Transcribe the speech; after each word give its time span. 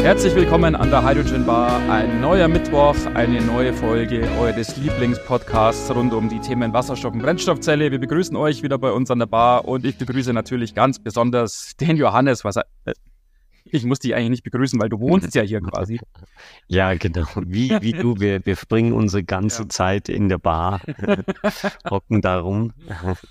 Herzlich 0.05 0.35
willkommen 0.35 0.77
an 0.77 0.91
der 0.91 1.03
Hydrogen 1.03 1.47
Bar. 1.47 1.81
Ein 1.89 2.21
neuer 2.21 2.47
Mittwoch, 2.47 2.95
eine 3.15 3.41
neue 3.41 3.73
Folge 3.73 4.29
eures 4.39 4.77
Lieblingspodcasts 4.77 5.91
rund 5.95 6.13
um 6.13 6.29
die 6.29 6.41
Themen 6.41 6.75
Wasserstoff 6.75 7.15
und 7.15 7.23
Brennstoffzelle. 7.23 7.91
Wir 7.91 7.99
begrüßen 7.99 8.37
euch 8.37 8.63
wieder 8.63 8.77
bei 8.77 8.93
uns 8.93 9.11
an 9.11 9.21
der 9.21 9.27
Bar 9.27 9.65
und 9.65 9.87
ich 9.87 9.97
begrüße 9.97 10.35
natürlich 10.35 10.75
ganz 10.75 10.99
besonders 10.99 11.75
den 11.81 11.97
Johannes. 11.97 12.45
Was, 12.45 12.57
äh, 12.57 12.93
ich 13.65 13.85
muss 13.85 13.99
dich 13.99 14.15
eigentlich 14.15 14.31
nicht 14.31 14.43
begrüßen, 14.45 14.81
weil 14.81 14.89
du 14.89 15.01
wohnst 15.01 15.35
ja 15.35 15.43
hier 15.43 15.61
quasi. 15.63 15.99
Ja, 16.69 16.95
genau. 16.95 17.27
Wie, 17.37 17.71
wie 17.81 17.93
du, 17.93 18.21
wir, 18.21 18.45
wir 18.45 18.57
verbringen 18.57 18.93
unsere 18.93 19.25
ganze 19.25 19.63
ja. 19.63 19.69
Zeit 19.69 20.09
in 20.09 20.29
der 20.29 20.39
Bar, 20.39 20.81
hocken 21.91 22.21
da 22.21 22.41
rum 22.41 22.73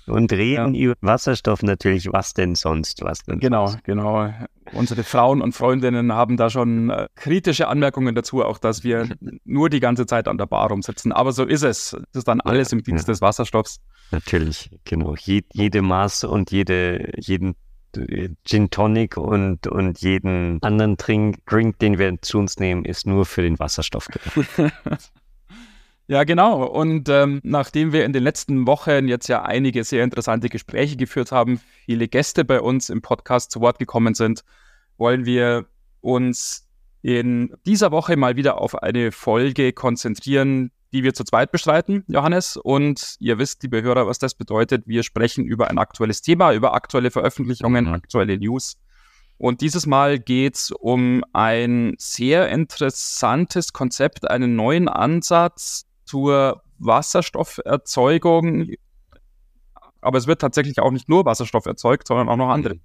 und 0.06 0.32
reden 0.32 0.74
ja. 0.74 0.80
über 0.80 0.94
Wasserstoff 1.00 1.62
natürlich. 1.62 2.12
Was 2.12 2.34
denn 2.34 2.54
sonst? 2.54 3.02
Was 3.02 3.22
denn 3.24 3.38
genau, 3.38 3.68
sonst? 3.68 3.84
genau. 3.84 4.32
Unsere 4.72 5.04
Frauen 5.04 5.42
und 5.42 5.52
Freundinnen 5.52 6.12
haben 6.12 6.36
da 6.36 6.50
schon 6.50 6.90
äh, 6.90 7.06
kritische 7.14 7.68
Anmerkungen 7.68 8.14
dazu, 8.14 8.42
auch 8.42 8.58
dass 8.58 8.82
wir 8.82 9.08
nur 9.44 9.70
die 9.70 9.80
ganze 9.80 10.06
Zeit 10.06 10.26
an 10.26 10.38
der 10.38 10.46
Bar 10.46 10.70
rumsitzen. 10.70 11.12
Aber 11.12 11.32
so 11.32 11.44
ist 11.44 11.62
es. 11.62 11.90
Das 11.90 12.20
ist 12.20 12.28
dann 12.28 12.40
alles 12.40 12.72
im 12.72 12.82
Dienst 12.82 13.06
ja. 13.06 13.12
des 13.12 13.20
Wasserstoffs. 13.20 13.80
Natürlich, 14.10 14.70
genau. 14.84 15.14
Je, 15.18 15.42
jede 15.52 15.82
Maß 15.82 16.24
und 16.24 16.50
jede, 16.50 17.12
jeden 17.18 17.56
Gin 18.44 18.70
Tonic 18.70 19.16
und, 19.16 19.66
und 19.66 20.00
jeden 20.00 20.62
anderen 20.62 20.96
Drink, 20.96 21.44
Drink, 21.46 21.78
den 21.78 21.98
wir 21.98 22.20
zu 22.22 22.38
uns 22.38 22.58
nehmen, 22.58 22.84
ist 22.84 23.06
nur 23.06 23.24
für 23.26 23.42
den 23.42 23.58
Wasserstoff 23.58 24.08
Ja, 26.06 26.24
genau. 26.24 26.64
Und 26.64 27.08
ähm, 27.08 27.40
nachdem 27.42 27.92
wir 27.92 28.04
in 28.04 28.12
den 28.12 28.22
letzten 28.22 28.66
Wochen 28.66 29.08
jetzt 29.08 29.26
ja 29.28 29.42
einige 29.42 29.84
sehr 29.84 30.04
interessante 30.04 30.50
Gespräche 30.50 30.96
geführt 30.96 31.32
haben, 31.32 31.60
viele 31.86 32.08
Gäste 32.08 32.44
bei 32.44 32.60
uns 32.60 32.90
im 32.90 33.00
Podcast 33.00 33.50
zu 33.50 33.62
Wort 33.62 33.78
gekommen 33.78 34.14
sind, 34.14 34.44
wollen 34.98 35.24
wir 35.24 35.64
uns 36.02 36.68
in 37.00 37.54
dieser 37.64 37.90
Woche 37.90 38.16
mal 38.16 38.36
wieder 38.36 38.60
auf 38.60 38.82
eine 38.82 39.12
Folge 39.12 39.72
konzentrieren, 39.72 40.72
die 40.94 41.02
wir 41.02 41.12
zu 41.12 41.24
zweit 41.24 41.50
bestreiten, 41.50 42.04
Johannes. 42.06 42.56
Und 42.56 43.16
ihr 43.18 43.36
wisst, 43.38 43.64
liebe 43.64 43.82
Hörer, 43.82 44.06
was 44.06 44.20
das 44.20 44.34
bedeutet. 44.34 44.84
Wir 44.86 45.02
sprechen 45.02 45.44
über 45.44 45.68
ein 45.68 45.76
aktuelles 45.76 46.22
Thema, 46.22 46.52
über 46.52 46.72
aktuelle 46.72 47.10
Veröffentlichungen, 47.10 47.86
mhm. 47.86 47.94
aktuelle 47.94 48.38
News. 48.38 48.78
Und 49.36 49.60
dieses 49.60 49.86
Mal 49.86 50.20
geht 50.20 50.54
es 50.54 50.70
um 50.70 51.24
ein 51.32 51.94
sehr 51.98 52.48
interessantes 52.48 53.72
Konzept, 53.72 54.30
einen 54.30 54.54
neuen 54.54 54.88
Ansatz 54.88 55.86
zur 56.04 56.62
Wasserstofferzeugung. 56.78 58.68
Aber 60.00 60.18
es 60.18 60.28
wird 60.28 60.40
tatsächlich 60.40 60.78
auch 60.78 60.92
nicht 60.92 61.08
nur 61.08 61.24
Wasserstoff 61.24 61.66
erzeugt, 61.66 62.06
sondern 62.06 62.28
auch 62.28 62.36
noch 62.36 62.50
andere. 62.50 62.76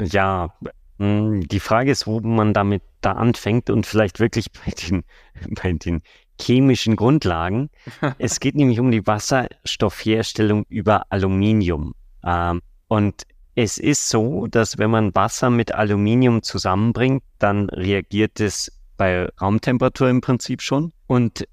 Ja, 0.00 0.54
hm, 1.00 1.40
die 1.48 1.60
Frage 1.60 1.90
ist, 1.90 2.06
wo 2.06 2.20
man 2.20 2.54
damit 2.54 2.82
da 3.00 3.12
anfängt 3.12 3.68
und 3.68 3.84
vielleicht 3.84 4.20
wirklich 4.20 4.52
bei 4.52 4.70
den, 4.70 5.02
bei 5.60 5.72
den 5.72 6.02
chemischen 6.40 6.96
Grundlagen. 6.96 7.70
es 8.18 8.40
geht 8.40 8.54
nämlich 8.54 8.80
um 8.80 8.90
die 8.90 9.06
Wasserstoffherstellung 9.06 10.64
über 10.68 11.06
Aluminium. 11.10 11.94
Ähm, 12.24 12.62
und 12.88 13.24
es 13.54 13.78
ist 13.78 14.08
so, 14.08 14.46
dass 14.46 14.78
wenn 14.78 14.90
man 14.90 15.14
Wasser 15.14 15.50
mit 15.50 15.72
Aluminium 15.72 16.42
zusammenbringt, 16.42 17.22
dann 17.38 17.68
reagiert 17.70 18.40
es 18.40 18.72
bei 18.96 19.28
Raumtemperatur 19.40 20.08
im 20.08 20.20
Prinzip 20.20 20.62
schon. 20.62 20.92
Und 21.06 21.46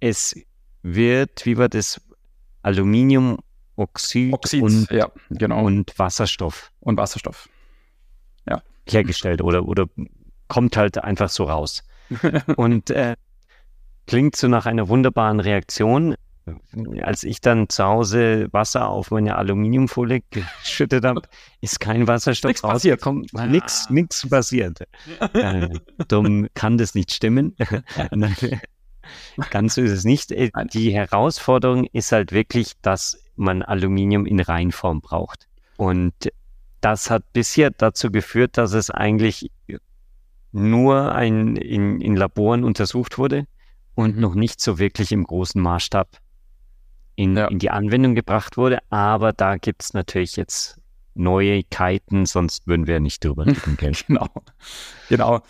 es 0.00 0.34
wird, 0.82 1.44
wie 1.44 1.58
war 1.58 1.68
das, 1.68 2.00
Aluminiumoxid 2.62 4.32
Oxid, 4.32 4.62
und, 4.62 4.90
ja, 4.90 5.10
genau. 5.30 5.64
und 5.64 5.98
Wasserstoff. 5.98 6.70
Und 6.80 6.96
Wasserstoff. 6.96 7.48
Ja. 8.48 8.62
Hergestellt 8.88 9.42
oder, 9.42 9.66
oder 9.66 9.86
kommt 10.48 10.76
halt 10.76 10.98
einfach 10.98 11.28
so 11.28 11.44
raus. 11.44 11.82
und 12.56 12.90
äh, 12.90 13.16
Klingt 14.06 14.36
so 14.36 14.48
nach 14.48 14.66
einer 14.66 14.88
wunderbaren 14.88 15.40
Reaktion. 15.40 16.16
Als 17.02 17.22
ich 17.22 17.40
dann 17.40 17.68
zu 17.68 17.84
Hause 17.84 18.48
Wasser 18.50 18.88
auf 18.88 19.12
meine 19.12 19.36
Aluminiumfolie 19.36 20.22
geschüttet 20.30 21.04
habe, 21.04 21.22
ist 21.60 21.78
kein 21.78 22.08
Wasserstoff 22.08 22.48
nix 22.48 22.64
raus. 22.64 22.72
Passiert. 22.72 23.00
Kommt 23.00 23.32
nichts, 23.32 23.88
nichts 23.90 24.28
passiert. 24.28 24.80
äh, 25.34 25.68
dumm 26.08 26.48
kann 26.54 26.78
das 26.78 26.96
nicht 26.96 27.12
stimmen. 27.12 27.54
Ganz 29.50 29.74
so 29.76 29.82
ist 29.82 29.92
es 29.92 30.04
nicht. 30.04 30.32
Äh, 30.32 30.50
die 30.72 30.92
Herausforderung 30.92 31.86
ist 31.92 32.10
halt 32.10 32.32
wirklich, 32.32 32.72
dass 32.82 33.22
man 33.36 33.62
Aluminium 33.62 34.26
in 34.26 34.40
Reinform 34.40 35.00
braucht. 35.00 35.46
Und 35.76 36.12
das 36.80 37.08
hat 37.08 37.22
bisher 37.32 37.70
dazu 37.70 38.10
geführt, 38.10 38.58
dass 38.58 38.72
es 38.72 38.90
eigentlich 38.90 39.50
nur 40.50 41.14
ein, 41.14 41.56
in, 41.56 42.00
in 42.00 42.16
Laboren 42.16 42.64
untersucht 42.64 43.16
wurde 43.16 43.46
und 43.94 44.18
noch 44.18 44.34
nicht 44.34 44.60
so 44.60 44.78
wirklich 44.78 45.12
im 45.12 45.24
großen 45.24 45.60
Maßstab 45.60 46.08
in, 47.16 47.36
ja. 47.36 47.46
in 47.46 47.58
die 47.58 47.70
Anwendung 47.70 48.14
gebracht 48.14 48.56
wurde. 48.56 48.78
Aber 48.90 49.32
da 49.32 49.56
gibt 49.56 49.82
es 49.82 49.94
natürlich 49.94 50.36
jetzt 50.36 50.80
Neuigkeiten, 51.14 52.26
sonst 52.26 52.66
würden 52.66 52.86
wir 52.86 53.00
nicht 53.00 53.24
drüber 53.24 53.46
reden. 53.46 53.76
genau. 54.06 54.28
genau. 55.08 55.42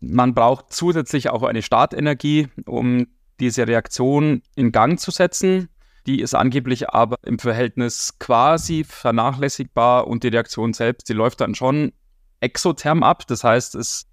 Man 0.00 0.34
braucht 0.34 0.72
zusätzlich 0.72 1.30
auch 1.30 1.42
eine 1.42 1.62
Startenergie, 1.62 2.48
um 2.66 3.06
diese 3.38 3.66
Reaktion 3.66 4.42
in 4.54 4.72
Gang 4.72 4.98
zu 4.98 5.10
setzen. 5.10 5.68
Die 6.06 6.20
ist 6.20 6.34
angeblich 6.34 6.90
aber 6.90 7.18
im 7.22 7.38
Verhältnis 7.38 8.18
quasi 8.18 8.84
vernachlässigbar 8.84 10.06
und 10.06 10.24
die 10.24 10.28
Reaktion 10.28 10.72
selbst, 10.72 11.08
die 11.08 11.12
läuft 11.12 11.40
dann 11.40 11.54
schon 11.54 11.92
exotherm 12.40 13.02
ab. 13.02 13.26
Das 13.26 13.44
heißt, 13.44 13.74
es 13.74 14.06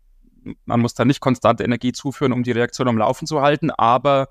man 0.66 0.80
muss 0.80 0.94
da 0.94 1.06
nicht 1.06 1.19
konstante 1.19 1.63
Energie 1.63 1.91
zuführen, 1.91 2.34
um 2.34 2.44
die 2.44 2.52
Reaktion 2.52 2.88
am 2.88 2.97
Laufen 2.97 3.28
zu 3.28 3.41
halten, 3.41 3.72
aber 3.72 4.30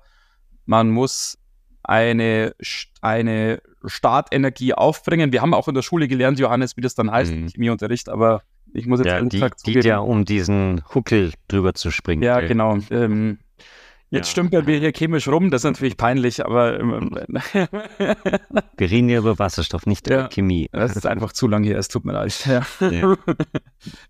man 0.65 0.89
muss 0.89 1.37
eine, 1.83 2.53
eine 3.01 3.61
Startenergie 3.85 4.73
aufbringen. 4.73 5.31
Wir 5.31 5.41
haben 5.41 5.53
auch 5.53 5.67
in 5.67 5.75
der 5.75 5.81
Schule 5.81 6.07
gelernt, 6.07 6.37
Johannes, 6.39 6.77
wie 6.77 6.81
das 6.81 6.95
dann 6.95 7.09
heißt, 7.09 7.33
mhm. 7.33 7.47
Chemieunterricht, 7.47 8.09
aber 8.09 8.43
ich 8.73 8.85
muss 8.85 8.99
jetzt 8.99 9.07
ja, 9.07 9.21
die, 9.21 9.73
die 9.73 9.87
ja 9.87 9.99
um 9.99 10.25
diesen 10.25 10.83
Huckel 10.93 11.31
drüber 11.47 11.73
zu 11.73 11.89
springen. 11.91 12.21
Ja, 12.21 12.39
ey. 12.39 12.47
genau. 12.47 12.77
Ähm, 12.91 13.39
jetzt 14.09 14.27
ja. 14.27 14.31
stümpeln 14.31 14.67
wir 14.67 14.77
hier 14.79 14.91
chemisch 14.91 15.27
rum, 15.29 15.49
das 15.49 15.61
ist 15.61 15.71
natürlich 15.71 15.95
peinlich, 15.97 16.45
aber 16.45 16.79
ähm, 16.79 17.11
wir 17.33 18.91
reden 18.91 19.09
ja 19.09 19.19
über 19.19 19.39
Wasserstoff, 19.39 19.85
nicht 19.85 20.09
ja, 20.09 20.19
über 20.19 20.29
Chemie. 20.29 20.67
Das 20.73 20.95
ist 20.95 21.05
einfach 21.05 21.31
zu 21.31 21.47
lang 21.47 21.63
hier, 21.63 21.77
es 21.77 21.87
tut 21.87 22.03
mir 22.03 22.13
leid. 22.13 22.45
Ja. 22.45 22.65
ja. 22.89 23.15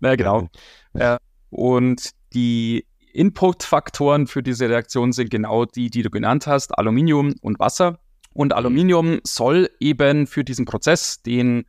naja, 0.00 0.16
genau. 0.16 0.48
Ja. 0.94 1.18
Und 1.50 2.10
die 2.32 2.86
Inputfaktoren 3.12 4.26
für 4.26 4.42
diese 4.42 4.68
Reaktion 4.68 5.12
sind 5.12 5.30
genau 5.30 5.64
die, 5.64 5.90
die 5.90 6.02
du 6.02 6.10
genannt 6.10 6.46
hast, 6.46 6.78
Aluminium 6.78 7.34
und 7.40 7.58
Wasser. 7.58 7.98
Und 8.32 8.52
Aluminium 8.52 9.18
soll 9.24 9.70
eben 9.80 10.26
für 10.26 10.44
diesen 10.44 10.64
Prozess, 10.64 11.22
den 11.22 11.64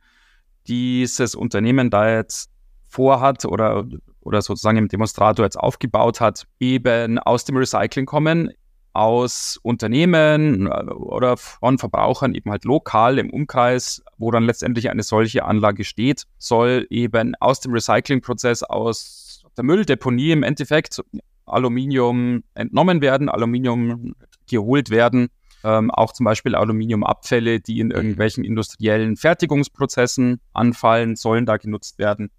dieses 0.66 1.34
Unternehmen 1.34 1.90
da 1.90 2.16
jetzt 2.16 2.50
vorhat 2.88 3.44
oder, 3.44 3.86
oder 4.20 4.42
sozusagen 4.42 4.78
im 4.78 4.88
Demonstrator 4.88 5.44
jetzt 5.44 5.58
aufgebaut 5.58 6.20
hat, 6.20 6.46
eben 6.58 7.18
aus 7.18 7.44
dem 7.44 7.56
Recycling 7.56 8.06
kommen, 8.06 8.50
aus 8.92 9.58
Unternehmen 9.62 10.66
äh, 10.66 10.92
oder 10.92 11.36
von 11.36 11.78
Verbrauchern 11.78 12.34
eben 12.34 12.50
halt 12.50 12.64
lokal 12.64 13.18
im 13.18 13.30
Umkreis, 13.30 14.02
wo 14.18 14.30
dann 14.30 14.44
letztendlich 14.44 14.90
eine 14.90 15.02
solche 15.02 15.44
Anlage 15.44 15.84
steht, 15.84 16.24
soll 16.38 16.86
eben 16.90 17.34
aus 17.36 17.60
dem 17.60 17.72
Recyclingprozess 17.72 18.62
aus 18.64 19.19
der 19.56 19.64
Mülldeponie 19.64 20.32
im 20.32 20.42
Endeffekt 20.42 21.02
Aluminium 21.46 22.44
entnommen 22.54 23.00
werden, 23.00 23.28
Aluminium 23.28 24.14
geholt 24.48 24.90
werden, 24.90 25.28
ähm, 25.64 25.90
auch 25.90 26.12
zum 26.12 26.24
Beispiel 26.24 26.54
Aluminiumabfälle, 26.54 27.60
die 27.60 27.80
in 27.80 27.88
mhm. 27.88 27.92
irgendwelchen 27.92 28.44
industriellen 28.44 29.16
Fertigungsprozessen 29.16 30.40
anfallen, 30.52 31.16
sollen 31.16 31.46
da 31.46 31.56
genutzt 31.56 31.98
werden, 31.98 32.30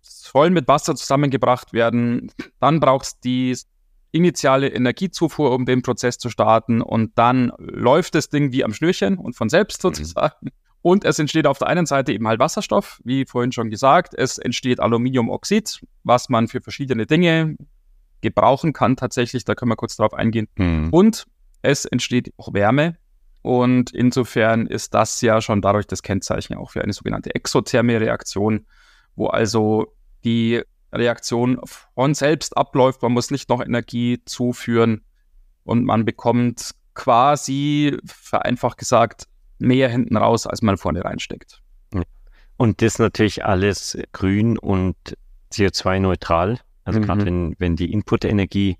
sollen 0.00 0.52
mit 0.52 0.68
Wasser 0.68 0.94
zusammengebracht 0.94 1.72
werden. 1.72 2.32
Dann 2.60 2.80
braucht 2.80 3.06
es 3.06 3.20
die 3.20 3.56
initiale 4.12 4.68
Energiezufuhr, 4.68 5.52
um 5.52 5.66
den 5.66 5.82
Prozess 5.82 6.18
zu 6.18 6.30
starten 6.30 6.80
und 6.80 7.12
dann 7.16 7.52
läuft 7.58 8.14
das 8.14 8.28
Ding 8.28 8.52
wie 8.52 8.64
am 8.64 8.72
Schnürchen 8.72 9.18
und 9.18 9.36
von 9.36 9.48
selbst 9.48 9.82
mhm. 9.84 9.88
sozusagen. 9.88 10.36
Mhm. 10.46 10.50
Und 10.82 11.04
es 11.04 11.18
entsteht 11.18 11.46
auf 11.46 11.58
der 11.58 11.68
einen 11.68 11.86
Seite 11.86 12.12
eben 12.12 12.26
halt 12.26 12.40
Wasserstoff, 12.40 13.00
wie 13.04 13.26
vorhin 13.26 13.52
schon 13.52 13.68
gesagt. 13.68 14.14
Es 14.14 14.38
entsteht 14.38 14.80
Aluminiumoxid, 14.80 15.80
was 16.04 16.28
man 16.28 16.48
für 16.48 16.60
verschiedene 16.60 17.06
Dinge 17.06 17.56
gebrauchen 18.22 18.72
kann 18.72 18.96
tatsächlich. 18.96 19.44
Da 19.44 19.54
können 19.54 19.70
wir 19.70 19.76
kurz 19.76 19.96
drauf 19.96 20.14
eingehen. 20.14 20.48
Mhm. 20.56 20.88
Und 20.90 21.26
es 21.62 21.84
entsteht 21.84 22.32
auch 22.38 22.54
Wärme. 22.54 22.96
Und 23.42 23.92
insofern 23.92 24.66
ist 24.66 24.94
das 24.94 25.20
ja 25.20 25.40
schon 25.40 25.62
dadurch 25.62 25.86
das 25.86 26.02
Kennzeichen 26.02 26.56
auch 26.56 26.70
für 26.70 26.82
eine 26.82 26.92
sogenannte 26.92 27.34
exotherme 27.34 28.00
Reaktion, 28.00 28.66
wo 29.16 29.28
also 29.28 29.94
die 30.24 30.62
Reaktion 30.92 31.60
von 31.94 32.14
selbst 32.14 32.56
abläuft. 32.56 33.02
Man 33.02 33.12
muss 33.12 33.30
nicht 33.30 33.48
noch 33.48 33.62
Energie 33.62 34.22
zuführen 34.24 35.02
und 35.64 35.84
man 35.84 36.04
bekommt 36.04 36.72
quasi, 36.94 37.96
vereinfacht 38.04 38.76
gesagt, 38.76 39.29
mehr 39.60 39.88
hinten 39.88 40.16
raus, 40.16 40.46
als 40.46 40.62
man 40.62 40.76
vorne 40.76 41.04
reinsteckt. 41.04 41.62
Und 42.56 42.82
das 42.82 42.98
natürlich 42.98 43.42
alles 43.42 43.96
grün 44.12 44.58
und 44.58 44.94
CO2-neutral. 45.50 46.58
Also 46.84 47.00
mhm. 47.00 47.04
gerade 47.04 47.24
wenn, 47.24 47.56
wenn 47.58 47.74
die 47.74 47.90
Inputenergie 47.90 48.76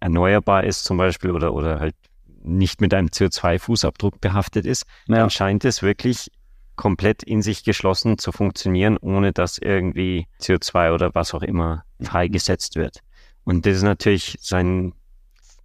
erneuerbar 0.00 0.64
ist 0.64 0.84
zum 0.84 0.96
Beispiel 0.96 1.30
oder, 1.30 1.54
oder 1.54 1.78
halt 1.78 1.94
nicht 2.42 2.80
mit 2.80 2.92
einem 2.92 3.06
CO2-Fußabdruck 3.06 4.20
behaftet 4.20 4.66
ist, 4.66 4.86
ja. 5.06 5.18
dann 5.18 5.30
scheint 5.30 5.64
es 5.64 5.82
wirklich 5.82 6.32
komplett 6.74 7.22
in 7.22 7.42
sich 7.42 7.62
geschlossen 7.62 8.18
zu 8.18 8.32
funktionieren, 8.32 8.96
ohne 8.96 9.32
dass 9.32 9.58
irgendwie 9.58 10.26
CO2 10.40 10.92
oder 10.92 11.14
was 11.14 11.32
auch 11.34 11.42
immer 11.42 11.84
freigesetzt 12.00 12.74
wird. 12.74 13.00
Und 13.44 13.66
das 13.66 13.76
ist 13.76 13.82
natürlich 13.82 14.36
sein, 14.40 14.94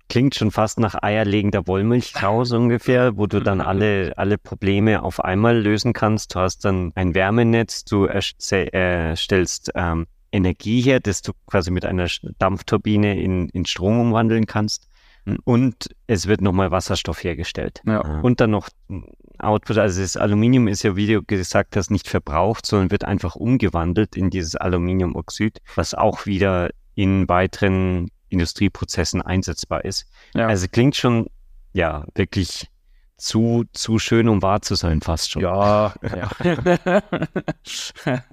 klingt 0.09 0.35
schon 0.35 0.51
fast 0.51 0.79
nach 0.79 0.95
eierlegender 1.01 1.67
Wollmilchsau 1.67 2.43
so 2.43 2.57
ungefähr, 2.57 3.17
wo 3.17 3.27
du 3.27 3.41
dann 3.41 3.61
alle, 3.61 4.13
alle 4.17 4.37
Probleme 4.37 5.03
auf 5.03 5.23
einmal 5.23 5.57
lösen 5.59 5.93
kannst. 5.93 6.35
Du 6.35 6.39
hast 6.39 6.65
dann 6.65 6.91
ein 6.95 7.15
Wärmenetz, 7.15 7.85
du 7.85 8.05
erstellst 8.05 9.71
ähm, 9.75 10.07
Energie 10.31 10.81
her, 10.81 10.99
das 10.99 11.21
du 11.21 11.31
quasi 11.47 11.71
mit 11.71 11.85
einer 11.85 12.07
Dampfturbine 12.39 13.19
in, 13.19 13.49
in 13.49 13.65
Strom 13.65 13.99
umwandeln 13.99 14.45
kannst. 14.45 14.87
Hm. 15.25 15.37
Und 15.43 15.89
es 16.07 16.27
wird 16.27 16.41
nochmal 16.41 16.71
Wasserstoff 16.71 17.23
hergestellt. 17.23 17.81
Ja. 17.85 18.01
Und 18.21 18.41
dann 18.41 18.51
noch 18.51 18.69
Output, 19.39 19.77
also 19.77 20.01
das 20.01 20.17
Aluminium 20.17 20.67
ist 20.67 20.83
ja, 20.83 20.95
wie 20.95 21.07
du 21.07 21.21
gesagt 21.21 21.75
hast, 21.75 21.91
nicht 21.91 22.07
verbraucht, 22.07 22.65
sondern 22.65 22.91
wird 22.91 23.05
einfach 23.05 23.35
umgewandelt 23.35 24.15
in 24.15 24.29
dieses 24.29 24.55
Aluminiumoxid, 24.55 25.61
was 25.75 25.93
auch 25.93 26.25
wieder 26.25 26.69
in 26.95 27.27
weiteren 27.27 28.09
Industrieprozessen 28.29 29.21
einsetzbar 29.21 29.85
ist. 29.85 30.07
Ja. 30.33 30.47
Also 30.47 30.67
klingt 30.67 30.95
schon, 30.95 31.27
ja, 31.73 32.05
wirklich 32.15 32.69
zu, 33.17 33.65
zu 33.71 33.99
schön, 33.99 34.27
um 34.29 34.41
wahr 34.41 34.61
zu 34.61 34.75
sein, 34.75 35.01
fast 35.01 35.31
schon. 35.31 35.41
Ja, 35.41 35.93
ja. 36.03 36.29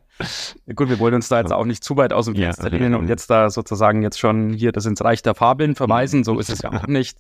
Gut, 0.75 0.89
wir 0.89 0.99
wollen 0.99 1.15
uns 1.15 1.29
da 1.29 1.41
jetzt 1.41 1.53
auch 1.53 1.65
nicht 1.65 1.83
zu 1.85 1.97
weit 1.97 2.13
aus 2.13 2.27
dem 2.27 2.37
Fenster 2.37 2.71
ja, 2.71 2.79
lehnen 2.79 2.95
und 2.95 3.09
jetzt 3.09 3.31
da 3.31 3.51
sozusagen 3.51 4.03
jetzt 4.03 4.19
schon 4.19 4.53
hier 4.53 4.73
das 4.73 4.87
ins 4.87 5.03
Reich 5.03 5.23
der 5.23 5.35
Fabeln 5.35 5.75
verweisen. 5.75 6.25
So 6.25 6.39
ist 6.39 6.51
es 6.51 6.63
ja 6.63 6.73
auch 6.73 6.87
nicht. 6.87 7.17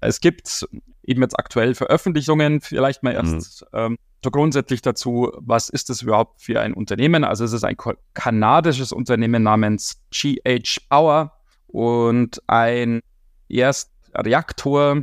Es 0.00 0.20
gibt 0.20 0.66
eben 1.02 1.22
jetzt 1.22 1.38
aktuell 1.38 1.74
Veröffentlichungen, 1.74 2.60
vielleicht 2.60 3.02
mal 3.02 3.12
erst 3.12 3.62
mhm. 3.72 3.78
ähm, 3.78 3.98
so 4.24 4.30
grundsätzlich 4.30 4.82
dazu, 4.82 5.32
was 5.36 5.68
ist 5.68 5.90
das 5.90 6.02
überhaupt 6.02 6.40
für 6.42 6.60
ein 6.60 6.74
Unternehmen? 6.74 7.24
Also 7.24 7.44
es 7.44 7.52
ist 7.52 7.64
ein 7.64 7.76
kanadisches 8.14 8.92
Unternehmen 8.92 9.42
namens 9.42 10.00
GH 10.12 10.78
Power 10.88 11.32
und 11.72 12.42
ein 12.46 13.00
Erstreaktor, 13.48 15.02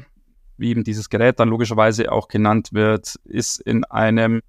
wie 0.57 0.69
eben 0.69 0.83
dieses 0.83 1.09
Gerät 1.09 1.39
dann 1.39 1.49
logischerweise 1.49 2.11
auch 2.11 2.27
genannt 2.27 2.69
wird, 2.71 3.15
ist 3.25 3.59
in 3.59 3.83
einem, 3.85 4.41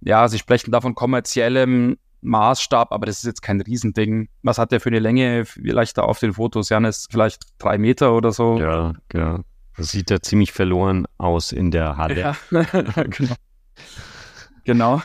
ja, 0.00 0.28
sie 0.28 0.38
sprechen 0.38 0.72
davon 0.72 0.94
kommerziellem 0.94 1.96
Maßstab, 2.22 2.92
aber 2.92 3.06
das 3.06 3.18
ist 3.18 3.24
jetzt 3.24 3.42
kein 3.42 3.60
Riesending. 3.60 4.28
Was 4.42 4.58
hat 4.58 4.72
der 4.72 4.80
für 4.80 4.88
eine 4.88 4.98
Länge? 4.98 5.44
Vielleicht 5.44 5.98
da 5.98 6.02
auf 6.02 6.18
den 6.18 6.34
Fotos, 6.34 6.68
Janis, 6.68 7.06
vielleicht 7.10 7.42
drei 7.58 7.78
Meter 7.78 8.14
oder 8.14 8.32
so. 8.32 8.58
Ja, 8.58 8.92
ja. 9.12 9.40
Das 9.76 9.88
sieht 9.88 10.10
ja 10.10 10.20
ziemlich 10.20 10.52
verloren 10.52 11.06
aus 11.18 11.50
in 11.50 11.70
der 11.70 11.96
Halle. 11.96 12.20
Ja, 12.20 12.36
genau. 13.04 13.34
genau. 14.64 15.02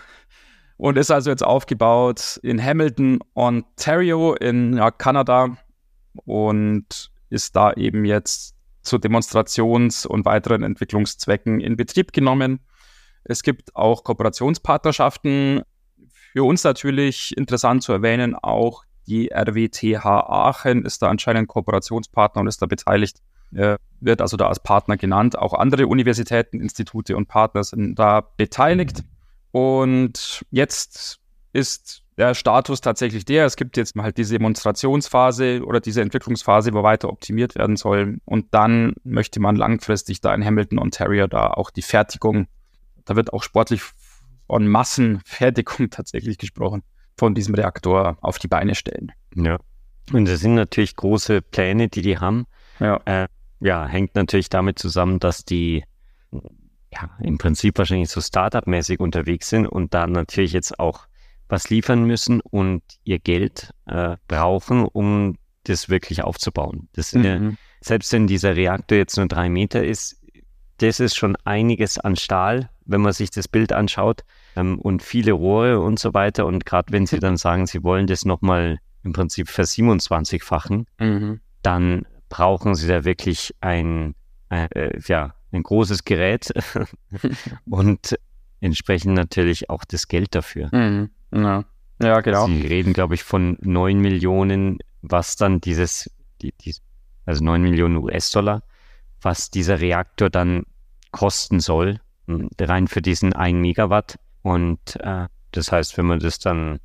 Und 0.75 0.97
ist 0.97 1.09
also 1.09 1.29
jetzt 1.29 1.43
aufgebaut 1.43 2.39
in 2.43 2.63
Hamilton, 2.63 3.19
Ontario 3.33 4.33
in 4.35 4.77
ja, 4.77 4.91
Kanada 4.91 5.57
und 6.25 7.11
ist 7.29 7.55
da 7.55 7.73
eben 7.73 8.05
jetzt 8.05 8.55
zu 8.81 8.97
Demonstrations- 8.97 10.05
und 10.05 10.25
weiteren 10.25 10.63
Entwicklungszwecken 10.63 11.59
in 11.59 11.75
Betrieb 11.75 12.13
genommen. 12.13 12.59
Es 13.23 13.43
gibt 13.43 13.75
auch 13.75 14.03
Kooperationspartnerschaften 14.03 15.63
für 16.33 16.43
uns 16.43 16.63
natürlich 16.63 17.35
interessant 17.35 17.83
zu 17.83 17.91
erwähnen, 17.91 18.35
auch 18.35 18.83
die 19.07 19.31
RWTH 19.31 20.05
Aachen 20.05 20.85
ist 20.85 21.01
da 21.01 21.09
anscheinend 21.09 21.47
Kooperationspartner 21.47 22.41
und 22.41 22.47
ist 22.47 22.61
da 22.61 22.65
beteiligt, 22.65 23.21
wird 23.51 24.21
also 24.21 24.37
da 24.37 24.47
als 24.47 24.61
Partner 24.61 24.97
genannt. 24.97 25.37
Auch 25.37 25.53
andere 25.53 25.87
Universitäten, 25.87 26.59
Institute 26.59 27.15
und 27.15 27.27
Partner 27.27 27.63
sind 27.63 27.95
da 27.95 28.21
beteiligt. 28.21 29.03
Und 29.51 30.45
jetzt 30.51 31.19
ist 31.53 32.03
der 32.17 32.33
Status 32.33 32.81
tatsächlich 32.81 33.25
der, 33.25 33.45
es 33.45 33.55
gibt 33.55 33.77
jetzt 33.77 33.95
halt 33.95 34.17
diese 34.17 34.35
Demonstrationsphase 34.35 35.63
oder 35.63 35.79
diese 35.79 36.01
Entwicklungsphase, 36.01 36.73
wo 36.73 36.81
weiter 36.81 37.09
optimiert 37.09 37.55
werden 37.55 37.75
soll. 37.75 38.17
Und 38.25 38.47
dann 38.53 38.95
möchte 39.03 39.39
man 39.39 39.55
langfristig 39.55 40.19
da 40.21 40.33
in 40.33 40.43
Hamilton, 40.43 40.79
Ontario, 40.79 41.27
da 41.27 41.51
auch 41.51 41.69
die 41.69 41.83
Fertigung, 41.83 42.47
da 43.05 43.15
wird 43.15 43.33
auch 43.33 43.43
sportlich 43.43 43.81
von 44.47 44.67
Massenfertigung 44.67 45.89
tatsächlich 45.91 46.37
gesprochen, 46.37 46.81
von 47.17 47.35
diesem 47.35 47.53
Reaktor 47.53 48.17
auf 48.21 48.39
die 48.39 48.47
Beine 48.47 48.73
stellen. 48.73 49.11
Ja. 49.35 49.57
Und 50.11 50.27
das 50.27 50.39
sind 50.39 50.55
natürlich 50.55 50.95
große 50.95 51.41
Pläne, 51.41 51.89
die 51.89 52.01
die 52.01 52.17
haben. 52.17 52.45
Ja. 52.79 52.99
Äh, 53.05 53.27
ja, 53.59 53.85
hängt 53.85 54.15
natürlich 54.15 54.49
damit 54.49 54.79
zusammen, 54.79 55.19
dass 55.19 55.43
die 55.43 55.83
ja, 56.31 57.09
im 57.19 57.37
Prinzip 57.37 57.77
wahrscheinlich 57.77 58.09
so 58.09 58.21
Startup-mäßig 58.21 58.99
unterwegs 58.99 59.49
sind 59.49 59.67
und 59.67 59.93
da 59.93 60.07
natürlich 60.07 60.53
jetzt 60.53 60.79
auch 60.79 61.06
was 61.49 61.69
liefern 61.69 62.03
müssen 62.03 62.41
und 62.41 62.83
ihr 63.03 63.19
Geld 63.19 63.73
äh, 63.85 64.17
brauchen, 64.27 64.85
um 64.85 65.37
das 65.63 65.89
wirklich 65.89 66.23
aufzubauen. 66.23 66.87
Das 66.93 67.13
mhm. 67.13 67.23
ja, 67.23 67.39
selbst 67.81 68.11
wenn 68.13 68.27
dieser 68.27 68.55
Reaktor 68.55 68.97
jetzt 68.97 69.17
nur 69.17 69.27
drei 69.27 69.49
Meter 69.49 69.83
ist, 69.83 70.21
das 70.77 70.99
ist 70.99 71.15
schon 71.15 71.35
einiges 71.43 71.97
an 71.97 72.15
Stahl, 72.15 72.69
wenn 72.85 73.01
man 73.01 73.13
sich 73.13 73.31
das 73.31 73.47
Bild 73.47 73.73
anschaut 73.73 74.23
ähm, 74.55 74.79
und 74.79 75.01
viele 75.01 75.33
Rohre 75.33 75.79
und 75.79 75.99
so 75.99 76.13
weiter. 76.13 76.45
Und 76.45 76.65
gerade 76.65 76.93
wenn 76.93 77.05
Sie 77.05 77.19
dann 77.19 77.37
sagen, 77.37 77.65
Sie 77.65 77.83
wollen 77.83 78.07
das 78.07 78.25
nochmal 78.25 78.79
im 79.03 79.13
Prinzip 79.13 79.49
versiebenundzwanzigfachen, 79.49 80.85
mhm. 80.99 81.39
dann 81.63 82.05
brauchen 82.29 82.75
Sie 82.75 82.87
da 82.87 83.03
wirklich 83.05 83.55
ein, 83.61 84.15
äh, 84.49 84.67
äh 84.73 84.99
ja, 85.07 85.33
ein 85.51 85.63
großes 85.63 86.03
Gerät 86.03 86.51
und 87.69 88.17
entsprechend 88.59 89.13
natürlich 89.13 89.69
auch 89.69 89.83
das 89.85 90.07
Geld 90.07 90.35
dafür. 90.35 90.69
Mhm. 90.71 91.09
Ja. 91.31 91.65
ja, 92.01 92.21
genau. 92.21 92.47
Sie 92.47 92.61
reden, 92.61 92.93
glaube 92.93 93.15
ich, 93.15 93.23
von 93.23 93.57
9 93.61 93.99
Millionen, 93.99 94.79
was 95.01 95.35
dann 95.35 95.61
dieses, 95.61 96.09
die, 96.41 96.53
die, 96.53 96.75
also 97.25 97.43
9 97.43 97.61
Millionen 97.61 97.97
US-Dollar, 97.97 98.63
was 99.21 99.49
dieser 99.51 99.79
Reaktor 99.79 100.29
dann 100.29 100.63
kosten 101.11 101.59
soll, 101.59 101.99
hm, 102.27 102.49
rein 102.59 102.87
für 102.87 103.01
diesen 103.01 103.33
1 103.33 103.57
Megawatt. 103.59 104.17
Und 104.41 104.79
äh, 105.01 105.27
das 105.51 105.71
heißt, 105.71 105.97
wenn 105.97 106.05
man 106.05 106.19
das 106.19 106.39
dann 106.39 106.79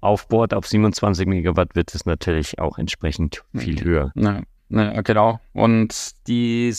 aufbohrt 0.00 0.54
auf 0.54 0.66
27 0.66 1.26
Megawatt, 1.26 1.74
wird 1.74 1.94
es 1.94 2.06
natürlich 2.06 2.58
auch 2.58 2.78
entsprechend 2.78 3.42
viel 3.54 3.82
höher. 3.82 4.12
Ja, 4.14 4.42
ja, 4.68 5.00
genau. 5.00 5.40
Und 5.52 6.12
die 6.26 6.72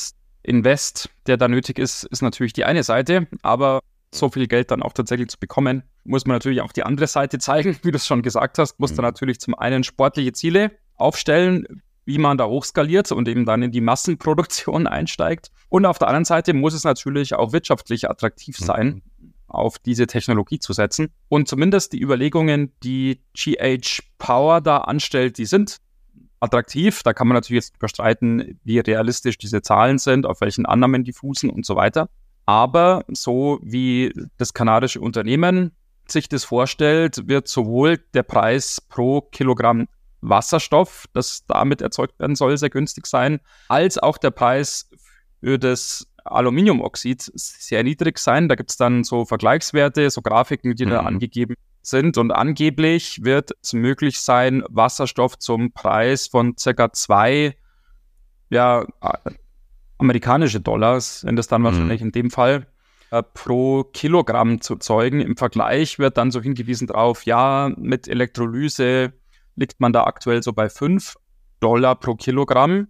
Invest, 0.44 1.10
der 1.28 1.38
da 1.38 1.48
nötig 1.48 1.80
ist, 1.80 2.04
ist 2.06 2.22
natürlich 2.22 2.54
die 2.54 2.66
eine 2.66 2.84
Seite, 2.84 3.28
aber 3.42 3.82
so 4.12 4.30
viel 4.30 4.48
Geld 4.48 4.72
dann 4.72 4.82
auch 4.82 4.94
tatsächlich 4.94 5.30
zu 5.30 5.40
bekommen, 5.40 5.84
muss 6.10 6.26
man 6.26 6.36
natürlich 6.36 6.62
auch 6.62 6.72
die 6.72 6.84
andere 6.84 7.08
Seite 7.08 7.40
zeigen, 7.40 7.78
wie 7.84 7.92
du 7.92 7.98
es 7.98 8.08
schon 8.08 8.22
gesagt 8.22 8.58
hast, 8.58 8.80
muss 8.80 8.92
mhm. 8.92 8.98
dann 8.98 9.06
natürlich 9.06 9.40
zum 9.40 9.56
einen 9.56 9.84
sportliche 9.84 10.34
Ziele 10.34 10.72
aufstellen, 10.96 11.82
wie 12.06 12.18
man 12.18 12.38
da 12.38 12.48
hochskaliert 12.48 13.12
und 13.12 13.28
eben 13.28 13.46
dann 13.46 13.62
in 13.62 13.72
die 13.72 13.82
Massenproduktion 13.82 14.88
einsteigt. 14.88 15.52
Und 15.70 15.86
auf 15.86 16.00
der 16.00 16.08
anderen 16.08 16.26
Seite 16.26 16.54
muss 16.54 16.74
es 16.74 16.84
natürlich 16.84 17.36
auch 17.36 17.54
wirtschaftlich 17.54 18.10
attraktiv 18.10 18.58
sein, 18.58 19.04
mhm. 19.20 19.34
auf 19.48 19.78
diese 19.78 20.08
Technologie 20.08 20.60
zu 20.60 20.74
setzen. 20.74 21.10
Und 21.30 21.48
zumindest 21.48 21.94
die 21.94 22.02
Überlegungen, 22.02 22.74
die 22.84 23.22
GH 23.34 24.02
Power 24.18 24.62
da 24.62 24.80
anstellt, 24.80 25.38
die 25.38 25.46
sind 25.46 25.78
attraktiv. 26.40 27.04
Da 27.04 27.14
kann 27.14 27.28
man 27.28 27.36
natürlich 27.36 27.66
jetzt 27.66 27.76
überstreiten, 27.76 28.60
wie 28.64 28.80
realistisch 28.80 29.38
diese 29.38 29.62
Zahlen 29.62 30.00
sind, 30.00 30.26
auf 30.26 30.42
welchen 30.42 30.66
Annahmen 30.66 31.04
die 31.04 31.14
fußen 31.14 31.50
und 31.50 31.66
so 31.66 31.76
weiter. 31.76 32.10
Aber 32.46 33.06
so 33.10 33.60
wie 33.62 34.12
das 34.38 34.56
kanadische 34.56 35.02
Unternehmen 35.02 35.72
sich 36.12 36.30
das 36.30 36.44
vorstellt, 36.44 37.28
wird 37.28 37.48
sowohl 37.48 37.98
der 38.14 38.24
Preis 38.24 38.82
pro 38.82 39.22
Kilogramm 39.22 39.88
Wasserstoff, 40.22 41.06
das 41.14 41.46
damit 41.48 41.82
erzeugt 41.82 42.20
werden 42.20 42.36
soll, 42.36 42.58
sehr 42.58 42.70
günstig 42.70 43.08
sein, 43.08 43.40
als 43.70 43.98
auch 43.98 44.18
der 44.18 44.32
Preis 44.32 44.90
für 45.40 45.58
das 45.58 46.08
Aluminiumoxid 46.26 47.32
sehr 47.34 47.84
niedrig 47.84 48.20
sein. 48.20 48.50
Da 48.50 48.56
gibt 48.56 48.72
es 48.72 48.78
dann 48.78 49.04
so 49.04 49.26
Vergleichswerte, 49.26 50.10
so 50.10 50.22
Grafiken, 50.22 50.76
die 50.76 50.86
mhm. 50.86 50.90
da 50.90 51.00
angegeben 51.02 51.56
sind. 51.82 52.18
Und 52.18 52.32
angeblich 52.32 53.24
wird 53.24 53.52
es 53.62 53.74
möglich 53.74 54.20
sein, 54.20 54.64
Wasserstoff 54.70 55.38
zum 55.40 55.72
Preis 55.72 56.28
von 56.28 56.58
circa 56.58 56.92
zwei 56.92 57.56
ja, 58.50 58.86
amerikanische 59.98 60.60
Dollars, 60.60 61.24
wenn 61.26 61.36
das 61.36 61.48
dann 61.48 61.62
mhm. 61.62 61.66
wahrscheinlich 61.66 62.02
in 62.02 62.12
dem 62.12 62.30
Fall, 62.30 62.68
äh, 63.12 63.24
pro 63.24 63.84
Kilogramm 63.84 64.62
zu 64.62 64.78
zeugen. 64.78 65.22
Im 65.22 65.38
Vergleich 65.38 66.00
wird 66.00 66.18
dann 66.18 66.32
so 66.32 66.42
hingewiesen 66.42 66.88
drauf, 66.88 67.26
ja, 67.26 67.72
mit 67.78 68.08
Elektrolyse 68.08 69.14
liegt 69.56 69.80
man 69.80 69.94
da 69.94 70.06
aktuell 70.06 70.42
so 70.42 70.54
bei 70.54 70.70
5 70.70 71.16
Dollar 71.60 71.96
pro 71.96 72.16
Kilogramm. 72.16 72.88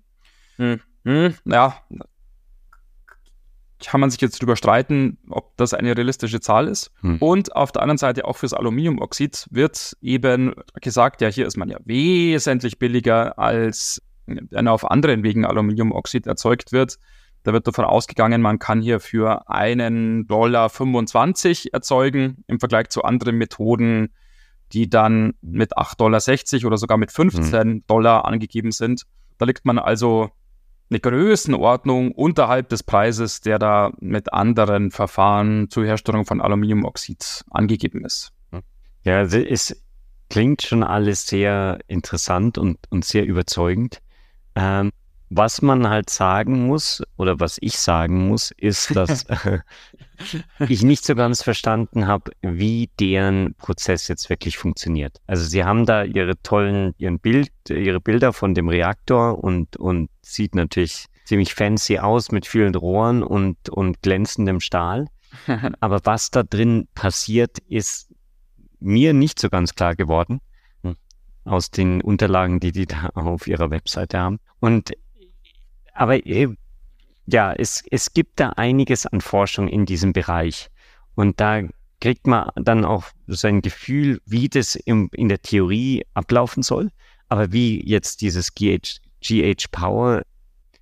Hm, 0.58 0.80
hm, 1.04 1.34
ja, 1.46 1.82
kann 3.84 4.02
man 4.02 4.10
sich 4.10 4.20
jetzt 4.20 4.42
drüber 4.42 4.56
streiten, 4.56 5.18
ob 5.30 5.56
das 5.58 5.74
eine 5.74 5.96
realistische 5.96 6.42
Zahl 6.42 6.68
ist. 6.68 6.92
Hm. 7.02 7.18
Und 7.20 7.56
auf 7.56 7.72
der 7.72 7.82
anderen 7.82 7.98
Seite 7.98 8.26
auch 8.26 8.36
fürs 8.36 8.54
Aluminiumoxid 8.54 9.48
wird 9.52 9.96
eben 10.02 10.54
gesagt, 10.82 11.22
ja, 11.22 11.30
hier 11.30 11.48
ist 11.48 11.58
man 11.58 11.70
ja 11.70 11.78
wesentlich 11.86 12.78
billiger 12.78 13.40
als 13.40 14.02
wenn 14.26 14.68
auf 14.68 14.90
anderen 14.90 15.24
Wegen 15.24 15.46
Aluminiumoxid 15.46 16.28
erzeugt 16.28 16.72
wird. 16.72 17.00
Da 17.44 17.54
wird 17.54 17.68
davon 17.68 17.86
ausgegangen, 17.86 18.42
man 18.42 18.60
kann 18.60 18.82
hier 18.82 19.00
für 19.00 19.50
einen 19.50 20.28
Dollar 20.28 20.70
25 20.70 21.74
erzeugen 21.74 22.44
im 22.48 22.60
Vergleich 22.60 22.90
zu 22.90 23.04
anderen 23.04 23.38
Methoden, 23.38 24.14
die 24.74 24.90
dann 24.90 25.34
mit 25.42 25.78
8,60 25.78 26.60
Dollar 26.60 26.68
oder 26.68 26.78
sogar 26.78 26.98
mit 26.98 27.12
15 27.12 27.68
mhm. 27.68 27.84
Dollar 27.88 28.26
angegeben 28.26 28.72
sind. 28.72 29.04
Da 29.38 29.46
liegt 29.46 29.66
man 29.66 29.80
also 29.80 30.30
eine 30.90 31.00
Größenordnung 31.00 32.12
unterhalb 32.12 32.70
des 32.70 32.84
Preises, 32.84 33.42
der 33.42 33.60
da 33.60 33.92
mit 34.00 34.34
anderen 34.34 34.92
Verfahren 34.92 35.70
zur 35.70 35.86
Herstellung 35.86 36.26
von 36.26 36.42
Aluminiumoxid 36.42 37.46
angegeben 37.52 38.04
ist. 38.06 38.32
Ja, 39.04 39.18
also 39.18 39.38
es 39.38 39.82
klingt 40.30 40.62
schon 40.62 40.84
alles 40.84 41.28
sehr 41.28 41.80
interessant 41.88 42.58
und, 42.58 42.78
und 42.90 43.06
sehr 43.06 43.26
überzeugend. 43.26 44.02
Ähm, 44.56 44.92
was 45.30 45.62
man 45.62 45.88
halt 45.88 46.10
sagen 46.10 46.66
muss 46.66 47.04
oder 47.18 47.40
was 47.40 47.58
ich 47.62 47.78
sagen 47.78 48.28
muss, 48.28 48.52
ist, 48.52 48.96
dass 48.96 49.26
ich 50.68 50.84
nicht 50.84 51.06
so 51.06 51.16
ganz 51.16 51.44
verstanden 51.44 52.08
habe, 52.08 52.32
wie 52.42 52.90
deren 53.00 53.54
Prozess 53.56 54.08
jetzt 54.08 54.30
wirklich 54.30 54.58
funktioniert. 54.58 55.22
Also 55.28 55.46
sie 55.46 55.64
haben 55.64 55.86
da 55.86 56.04
ihre 56.04 56.42
tollen, 56.42 56.94
ihren 56.98 57.20
Bild, 57.20 57.52
ihre 57.70 58.02
Bilder 58.02 58.34
von 58.34 58.54
dem 58.54 58.70
Reaktor 58.70 59.44
und, 59.44 59.78
und 59.78 60.10
sieht 60.22 60.56
natürlich 60.56 61.06
ziemlich 61.26 61.54
fancy 61.54 62.00
aus 62.00 62.32
mit 62.32 62.48
vielen 62.48 62.76
Rohren 62.76 63.24
und, 63.24 63.70
und 63.70 64.02
glänzendem 64.02 64.60
Stahl. 64.60 65.08
Aber 65.80 66.00
was 66.04 66.32
da 66.32 66.44
drin 66.44 66.88
passiert, 66.96 67.60
ist 67.68 68.12
mir 68.80 69.14
nicht 69.14 69.40
so 69.40 69.50
ganz 69.50 69.76
klar 69.76 69.96
geworden 69.96 70.42
hm, 70.82 70.96
aus 71.46 71.70
den 71.70 72.02
Unterlagen, 72.02 72.60
die 72.60 72.72
die 72.72 72.88
da 72.88 73.10
auf 73.14 73.48
ihrer 73.48 73.70
Webseite 73.70 74.18
haben. 74.18 74.40
Und 74.60 74.94
aber 76.00 76.26
äh, 76.26 76.48
ja, 77.28 77.54
es, 77.54 77.84
es 77.92 78.14
gibt 78.14 78.40
da 78.40 78.50
einiges 78.52 79.06
an 79.06 79.22
Forschung 79.22 79.68
in 79.68 79.86
diesem 79.86 80.14
Bereich. 80.14 80.70
Und 81.16 81.40
da 81.40 81.62
kriegt 82.00 82.26
man 82.26 82.50
dann 82.56 82.86
auch 82.86 83.06
so 83.28 83.48
ein 83.48 83.62
Gefühl, 83.62 84.22
wie 84.26 84.48
das 84.48 84.76
im, 84.76 85.10
in 85.12 85.28
der 85.28 85.42
Theorie 85.42 86.06
ablaufen 86.14 86.64
soll. 86.64 86.90
Aber 87.28 87.52
wie 87.52 87.86
jetzt 87.86 88.22
dieses 88.22 88.56
GH, 88.56 89.02
GH 89.22 89.68
Power, 89.72 90.24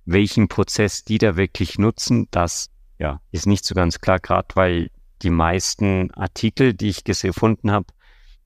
welchen 0.04 0.46
Prozess 0.46 1.04
die 1.04 1.18
da 1.18 1.36
wirklich 1.36 1.78
nutzen, 1.78 2.28
das 2.30 2.70
ja, 2.98 3.20
ist 3.32 3.46
nicht 3.46 3.64
so 3.64 3.74
ganz 3.74 4.00
klar, 4.00 4.20
gerade 4.20 4.48
weil 4.54 4.90
die 5.22 5.30
meisten 5.30 6.12
Artikel, 6.12 6.74
die 6.74 6.90
ich 6.90 7.02
gefunden 7.02 7.72
habe, 7.72 7.86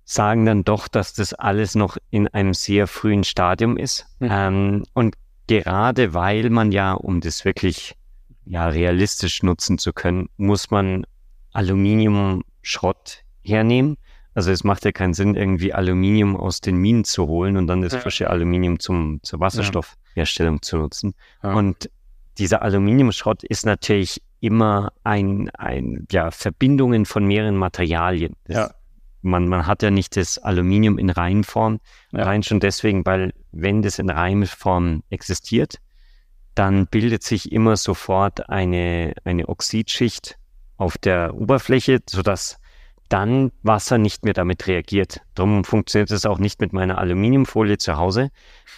sagen 0.04 0.46
dann 0.46 0.64
doch, 0.64 0.88
dass 0.88 1.12
das 1.12 1.34
alles 1.34 1.74
noch 1.74 1.98
in 2.10 2.28
einem 2.28 2.54
sehr 2.54 2.86
frühen 2.86 3.24
Stadium 3.24 3.76
ist. 3.76 4.06
Mhm. 4.20 4.28
Ähm, 4.30 4.84
und 4.94 5.16
gerade 5.46 6.14
weil 6.14 6.50
man 6.50 6.72
ja, 6.72 6.92
um 6.92 7.20
das 7.20 7.44
wirklich 7.44 7.94
ja 8.44 8.68
realistisch 8.68 9.42
nutzen 9.42 9.78
zu 9.78 9.92
können, 9.92 10.28
muss 10.36 10.70
man 10.70 11.06
Aluminiumschrott 11.52 13.24
hernehmen. 13.42 13.96
Also 14.34 14.50
es 14.50 14.64
macht 14.64 14.84
ja 14.84 14.92
keinen 14.92 15.14
Sinn, 15.14 15.34
irgendwie 15.34 15.74
Aluminium 15.74 16.36
aus 16.36 16.60
den 16.60 16.76
Minen 16.76 17.04
zu 17.04 17.26
holen 17.26 17.56
und 17.56 17.66
dann 17.66 17.82
das 17.82 17.92
ja. 17.92 18.00
frische 18.00 18.30
Aluminium 18.30 18.78
zum, 18.78 19.20
zur 19.22 19.40
Wasserstoffherstellung 19.40 20.62
zu 20.62 20.78
nutzen. 20.78 21.14
Ja. 21.42 21.52
Und 21.52 21.90
dieser 22.38 22.62
Aluminiumschrott 22.62 23.44
ist 23.44 23.66
natürlich 23.66 24.22
immer 24.40 24.92
ein, 25.04 25.50
ein, 25.50 26.06
ja, 26.10 26.30
Verbindungen 26.30 27.04
von 27.04 27.26
mehreren 27.26 27.56
Materialien. 27.56 28.34
Das 28.44 28.56
ja 28.56 28.74
man, 29.22 29.48
man 29.48 29.66
hat 29.66 29.82
ja 29.82 29.90
nicht 29.90 30.16
das 30.16 30.38
Aluminium 30.38 30.98
in 30.98 31.10
Reihenform, 31.10 31.80
ja. 32.12 32.24
rein 32.24 32.42
schon 32.42 32.60
deswegen, 32.60 33.06
weil 33.06 33.32
wenn 33.52 33.82
das 33.82 33.98
in 33.98 34.10
Reihenform 34.10 35.02
existiert, 35.10 35.78
dann 36.54 36.86
bildet 36.86 37.22
sich 37.22 37.50
immer 37.50 37.76
sofort 37.76 38.50
eine, 38.50 39.14
eine 39.24 39.48
Oxidschicht 39.48 40.38
auf 40.76 40.98
der 40.98 41.34
Oberfläche, 41.34 42.00
sodass 42.08 42.58
dann 43.08 43.52
Wasser 43.62 43.98
nicht 43.98 44.24
mehr 44.24 44.34
damit 44.34 44.66
reagiert. 44.66 45.20
Darum 45.34 45.64
funktioniert 45.64 46.10
es 46.10 46.26
auch 46.26 46.38
nicht 46.38 46.60
mit 46.60 46.72
meiner 46.72 46.98
Aluminiumfolie 46.98 47.78
zu 47.78 47.96
Hause, 47.96 48.30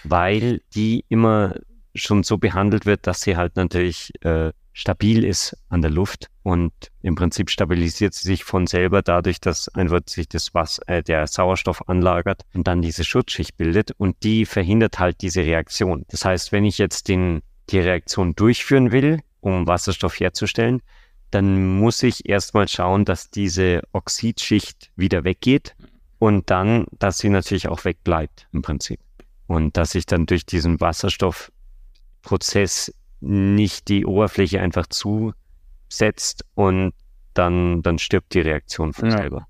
weil 0.03 0.61
die 0.75 1.05
immer 1.09 1.55
schon 1.95 2.25
so 2.25 2.39
behandelt 2.39 2.87
wird, 2.87 3.07
dass 3.07 3.21
sie 3.21 3.37
halt 3.37 3.57
natürlich 3.57 4.13
äh, 4.25 4.53
stabil 4.75 5.25
ist 5.25 5.57
an 5.71 5.81
der 5.81 5.90
Luft 5.90 6.28
und 6.43 6.73
im 7.00 7.14
Prinzip 7.14 7.49
stabilisiert 7.49 8.12
sie 8.12 8.26
sich 8.26 8.45
von 8.45 8.66
selber 8.66 9.00
dadurch, 9.00 9.40
dass 9.40 9.71
einfach 9.71 10.00
sich 10.07 10.28
das 10.28 10.52
was 10.52 10.78
äh, 10.87 11.02
der 11.02 11.26
Sauerstoff 11.26 11.88
anlagert 11.88 12.43
und 12.52 12.66
dann 12.66 12.83
diese 12.83 13.04
Schutzschicht 13.04 13.57
bildet 13.57 13.93
und 13.93 14.23
die 14.25 14.45
verhindert 14.45 14.99
halt 14.99 15.23
diese 15.23 15.43
Reaktion. 15.43 16.04
Das 16.09 16.26
heißt, 16.26 16.52
wenn 16.52 16.66
ich 16.66 16.76
jetzt 16.76 17.09
den 17.09 17.40
die 17.71 17.78
Reaktion 17.78 18.35
durchführen 18.35 18.93
will, 18.93 19.21
um 19.40 19.66
Wasserstoff 19.66 20.21
herzustellen, 20.21 20.83
dann 21.31 21.78
muss 21.78 22.02
ich 22.02 22.28
erstmal 22.28 22.69
schauen, 22.69 23.07
dass 23.07 23.31
diese 23.31 23.81
Oxidschicht 23.93 24.90
wieder 24.97 25.25
weggeht 25.25 25.75
und 26.19 26.50
dann, 26.50 26.87
dass 26.99 27.19
sie 27.19 27.28
natürlich 27.28 27.69
auch 27.69 27.85
wegbleibt 27.85 28.49
im 28.52 28.62
Prinzip. 28.62 28.99
Und 29.47 29.76
dass 29.76 29.95
ich 29.95 30.07
dann 30.07 30.25
durch 30.26 30.47
diesen 30.47 30.81
Wasserstoffprozess 30.81 32.93
nicht 33.25 33.88
die 33.88 34.04
Oberfläche 34.04 34.61
einfach 34.61 34.87
zusetzt 34.87 36.45
und 36.54 36.93
dann, 37.33 37.83
dann 37.83 37.99
stirbt 37.99 38.35
die 38.35 38.40
Reaktion 38.40 38.93
von 38.93 39.11
ja. 39.11 39.16
selber. 39.16 39.47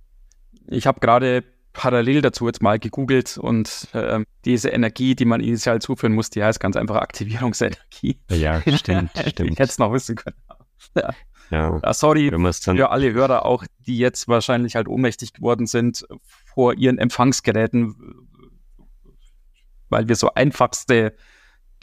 Ich 0.68 0.86
habe 0.86 1.00
gerade 1.00 1.44
parallel 1.72 2.22
dazu 2.22 2.46
jetzt 2.46 2.62
mal 2.62 2.78
gegoogelt 2.78 3.36
und 3.36 3.88
äh, 3.92 4.24
diese 4.44 4.70
Energie, 4.70 5.14
die 5.14 5.24
man 5.24 5.40
initial 5.40 5.82
zuführen 5.82 6.14
muss, 6.14 6.30
die 6.30 6.42
heißt 6.42 6.60
ganz 6.60 6.76
einfach 6.76 6.96
Aktivierungsenergie. 6.96 8.18
Ja, 8.30 8.60
stimmt, 8.76 9.10
stimmt. 9.26 9.50
Ich 9.50 9.58
hätte 9.58 9.64
es 9.64 9.78
noch 9.78 9.92
wissen 9.92 10.14
können. 10.14 10.36
Ja. 10.94 11.10
Ja. 11.50 11.80
ja 11.82 11.92
sorry 11.92 12.30
für 12.30 12.90
alle 12.90 13.12
Hörer 13.12 13.44
auch, 13.44 13.64
die 13.86 13.98
jetzt 13.98 14.28
wahrscheinlich 14.28 14.76
halt 14.76 14.88
ohnmächtig 14.88 15.34
geworden 15.34 15.66
sind 15.66 16.06
vor 16.54 16.74
ihren 16.74 16.98
Empfangsgeräten, 16.98 17.96
weil 19.90 20.08
wir 20.08 20.16
so 20.16 20.32
einfachste 20.32 21.14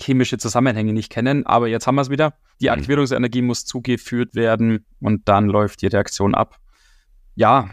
chemische 0.01 0.37
Zusammenhänge 0.37 0.93
nicht 0.93 1.11
kennen. 1.11 1.45
Aber 1.45 1.67
jetzt 1.67 1.87
haben 1.87 1.95
wir 1.95 2.01
es 2.01 2.09
wieder. 2.09 2.33
Die 2.59 2.67
mhm. 2.67 2.73
Aktivierungsenergie 2.73 3.41
muss 3.41 3.65
zugeführt 3.65 4.35
werden 4.35 4.85
und 4.99 5.27
dann 5.27 5.47
läuft 5.47 5.81
die 5.81 5.87
Reaktion 5.87 6.35
ab. 6.35 6.57
Ja, 7.35 7.69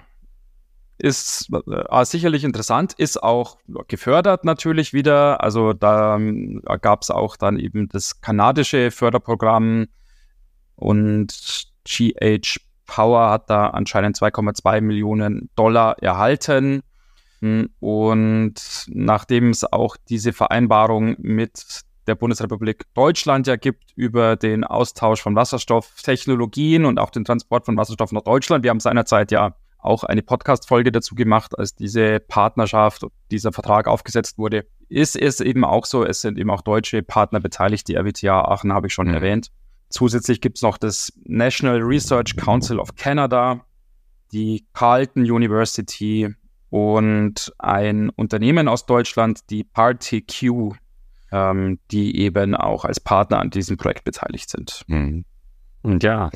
ist 0.99 1.49
äh, 1.53 2.05
sicherlich 2.05 2.45
interessant, 2.45 2.93
ist 2.95 3.23
auch 3.23 3.59
gefördert 3.87 4.45
natürlich 4.45 4.93
wieder. 4.93 5.43
Also 5.43 5.73
da 5.73 6.17
ähm, 6.17 6.61
gab 6.81 7.03
es 7.03 7.11
auch 7.11 7.37
dann 7.37 7.59
eben 7.59 7.89
das 7.89 8.21
kanadische 8.21 8.91
Förderprogramm 8.91 9.87
und 10.75 11.69
GH 11.85 12.61
Power 12.87 13.31
hat 13.31 13.51
da 13.51 13.69
anscheinend 13.69 14.17
2,2 14.17 14.81
Millionen 14.81 15.51
Dollar 15.55 15.99
erhalten. 16.03 16.83
Hm, 17.41 17.69
und 17.79 18.55
nachdem 18.89 19.51
es 19.51 19.65
auch 19.65 19.97
diese 20.09 20.33
Vereinbarung 20.33 21.15
mit 21.19 21.83
der 22.09 22.15
Bundesrepublik 22.15 22.85
Deutschland 22.95 23.47
ja 23.47 23.57
gibt 23.57 23.93
über 23.95 24.37
den 24.37 24.65
Austausch 24.65 25.23
von 25.23 25.37
Wasserstofftechnologien 25.37 26.85
und 26.85 26.99
auch 26.99 27.11
den 27.11 27.25
Transport 27.25 27.67
von 27.67 27.77
Wasserstoff 27.77 28.13
nach 28.13 28.23
Deutschland. 28.23 28.65
Wir 28.65 28.71
haben 28.71 28.81
seinerzeit 28.81 29.31
ja 29.31 29.55
auch 29.79 30.05
eine 30.05 30.23
Podcast-Folge 30.23 30.91
dazu 30.91 31.15
gemacht, 31.15 31.57
als 31.59 31.75
diese 31.75 32.21
Partnerschaft, 32.21 33.07
dieser 33.31 33.53
Vertrag 33.53 33.87
aufgesetzt 33.87 34.39
wurde. 34.39 34.67
ist 34.89 35.17
es 35.17 35.41
eben 35.41 35.65
auch 35.65 35.85
so, 35.85 36.05
es 36.05 36.21
sind 36.21 36.39
eben 36.39 36.51
auch 36.51 36.63
deutsche 36.63 37.03
Partner 37.03 37.41
beteiligt, 37.41 37.87
die 37.89 37.95
RWTH 37.95 38.27
Aachen 38.27 38.73
habe 38.73 38.89
ich 38.89 38.95
schon 38.95 39.09
mhm. 39.09 39.15
erwähnt. 39.15 39.51
Zusätzlich 39.91 40.41
gibt 40.41 40.59
es 40.59 40.63
noch 40.63 40.79
das 40.79 41.13
National 41.25 41.81
Research 41.81 42.37
Council 42.37 42.79
of 42.79 42.95
Canada, 42.97 43.65
die 44.33 44.67
Carleton 44.75 45.23
University 45.23 46.35
und 46.71 47.53
ein 47.59 48.11
Unternehmen 48.11 48.69
aus 48.69 48.85
Deutschland, 48.85 49.49
die 49.51 49.65
PartyQ, 49.65 50.75
ähm, 51.33 51.79
die 51.91 52.19
eben 52.19 52.55
auch 52.55 52.85
als 52.85 53.01
Partner 53.01 53.41
an 53.41 53.51
diesem 53.51 53.77
Projekt 53.77 54.05
beteiligt 54.05 54.51
sind. 54.51 54.83
Mhm. 54.87 55.25
Und 55.83 56.03
ja, 56.03 56.31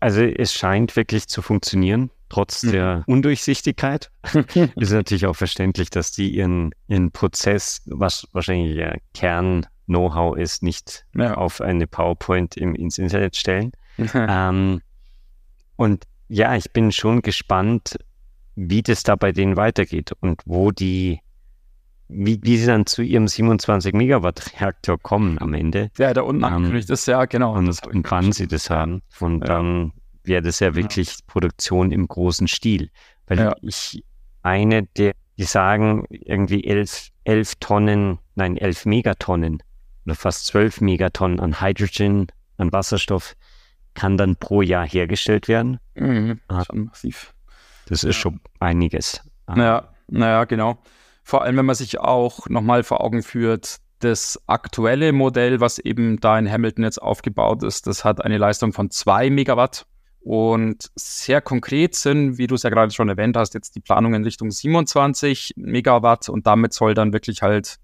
also 0.00 0.22
es 0.22 0.52
scheint 0.52 0.96
wirklich 0.96 1.28
zu 1.28 1.40
funktionieren, 1.40 2.10
trotz 2.28 2.62
mhm. 2.62 2.72
der 2.72 3.04
Undurchsichtigkeit. 3.06 4.10
ist 4.76 4.92
natürlich 4.92 5.26
auch 5.26 5.36
verständlich, 5.36 5.90
dass 5.90 6.12
die 6.12 6.34
ihren, 6.34 6.74
ihren 6.88 7.10
Prozess, 7.10 7.82
was 7.86 8.28
wahrscheinlich 8.32 8.76
ja 8.76 8.94
Kern-Know-how 9.14 10.36
ist, 10.36 10.62
nicht 10.62 11.06
ja. 11.14 11.34
auf 11.34 11.60
eine 11.60 11.86
PowerPoint 11.86 12.56
im, 12.56 12.74
ins 12.74 12.98
Internet 12.98 13.36
stellen. 13.36 13.72
ähm, 14.14 14.82
und 15.76 16.04
ja, 16.28 16.56
ich 16.56 16.72
bin 16.72 16.92
schon 16.92 17.22
gespannt, 17.22 17.96
wie 18.56 18.82
das 18.82 19.02
da 19.02 19.16
bei 19.16 19.32
denen 19.32 19.56
weitergeht 19.56 20.12
und 20.20 20.42
wo 20.44 20.70
die, 20.70 21.20
wie, 22.08 22.40
wie 22.42 22.56
sie 22.56 22.66
dann 22.66 22.86
zu 22.86 23.02
ihrem 23.02 23.28
27 23.28 23.94
Megawatt 23.94 24.52
Reaktor 24.60 24.98
kommen 24.98 25.38
am 25.40 25.54
Ende. 25.54 25.90
Ja, 25.98 26.12
da 26.12 26.22
unten 26.22 26.42
ähm, 26.42 26.52
angekündigt 26.52 26.90
ist, 26.90 27.06
ja, 27.06 27.24
genau. 27.24 27.54
Und, 27.54 27.86
und 27.86 28.10
wann 28.10 28.32
sie 28.32 28.46
das 28.46 28.70
haben. 28.70 29.02
Und 29.20 29.40
ja. 29.40 29.46
dann 29.46 29.92
wäre 30.22 30.42
das 30.42 30.60
ja 30.60 30.74
wirklich 30.74 31.08
ja. 31.08 31.16
Produktion 31.26 31.92
im 31.92 32.06
großen 32.06 32.48
Stil. 32.48 32.90
Weil 33.26 33.38
ja. 33.38 33.56
ich 33.62 34.04
eine 34.42 34.84
der, 34.96 35.12
die 35.38 35.44
sagen, 35.44 36.04
irgendwie 36.10 36.64
elf, 36.64 37.08
elf 37.24 37.54
Tonnen, 37.56 38.18
nein, 38.34 38.56
elf 38.56 38.84
Megatonnen 38.86 39.62
oder 40.04 40.14
fast 40.14 40.46
zwölf 40.46 40.80
Megatonnen 40.80 41.40
an 41.40 41.60
Hydrogen, 41.60 42.26
an 42.58 42.72
Wasserstoff 42.72 43.34
kann 43.94 44.16
dann 44.16 44.36
pro 44.36 44.60
Jahr 44.60 44.86
hergestellt 44.86 45.48
werden. 45.48 45.78
Mhm, 45.94 46.40
ah. 46.48 46.64
schon 46.64 46.84
massiv. 46.86 47.32
Das 47.86 48.04
ist 48.04 48.16
schon 48.16 48.40
einiges. 48.60 49.20
Naja, 49.46 49.88
naja, 50.08 50.44
genau. 50.44 50.78
Vor 51.24 51.42
allem, 51.42 51.56
wenn 51.56 51.66
man 51.66 51.74
sich 51.74 51.98
auch 51.98 52.48
nochmal 52.48 52.84
vor 52.84 53.02
Augen 53.02 53.22
führt, 53.22 53.78
das 54.00 54.38
aktuelle 54.46 55.12
Modell, 55.12 55.60
was 55.60 55.78
eben 55.78 56.20
da 56.20 56.38
in 56.38 56.50
Hamilton 56.50 56.84
jetzt 56.84 57.00
aufgebaut 57.00 57.62
ist, 57.62 57.86
das 57.86 58.04
hat 58.04 58.22
eine 58.22 58.36
Leistung 58.36 58.72
von 58.72 58.90
zwei 58.90 59.30
Megawatt. 59.30 59.86
Und 60.20 60.90
sehr 60.96 61.42
konkret 61.42 61.94
sind, 61.94 62.38
wie 62.38 62.46
du 62.46 62.54
es 62.54 62.62
ja 62.62 62.70
gerade 62.70 62.92
schon 62.92 63.10
erwähnt 63.10 63.36
hast, 63.36 63.52
jetzt 63.52 63.76
die 63.76 63.80
Planungen 63.80 64.22
in 64.22 64.24
Richtung 64.24 64.50
27 64.50 65.52
Megawatt 65.56 66.30
und 66.30 66.46
damit 66.46 66.72
soll 66.72 66.94
dann 66.94 67.12
wirklich 67.12 67.42
halt 67.42 67.76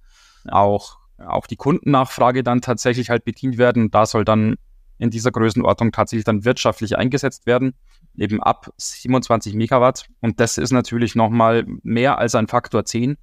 auch, 0.48 0.98
auch 1.18 1.46
die 1.46 1.56
Kundennachfrage 1.56 2.42
dann 2.42 2.62
tatsächlich 2.62 3.10
halt 3.10 3.24
bedient 3.24 3.58
werden. 3.58 3.90
Da 3.90 4.06
soll 4.06 4.24
dann 4.24 4.56
in 4.96 5.10
dieser 5.10 5.30
Größenordnung 5.32 5.92
tatsächlich 5.92 6.24
dann 6.24 6.44
wirtschaftlich 6.44 6.96
eingesetzt 6.96 7.44
werden, 7.44 7.74
eben 8.16 8.42
ab 8.42 8.72
27 8.76 9.54
Megawatt. 9.54 10.06
Und 10.20 10.40
das 10.40 10.56
ist 10.56 10.72
natürlich 10.72 11.14
nochmal 11.14 11.66
mehr 11.82 12.18
als 12.18 12.34
ein 12.34 12.48
Faktor 12.48 12.86
10, 12.86 13.18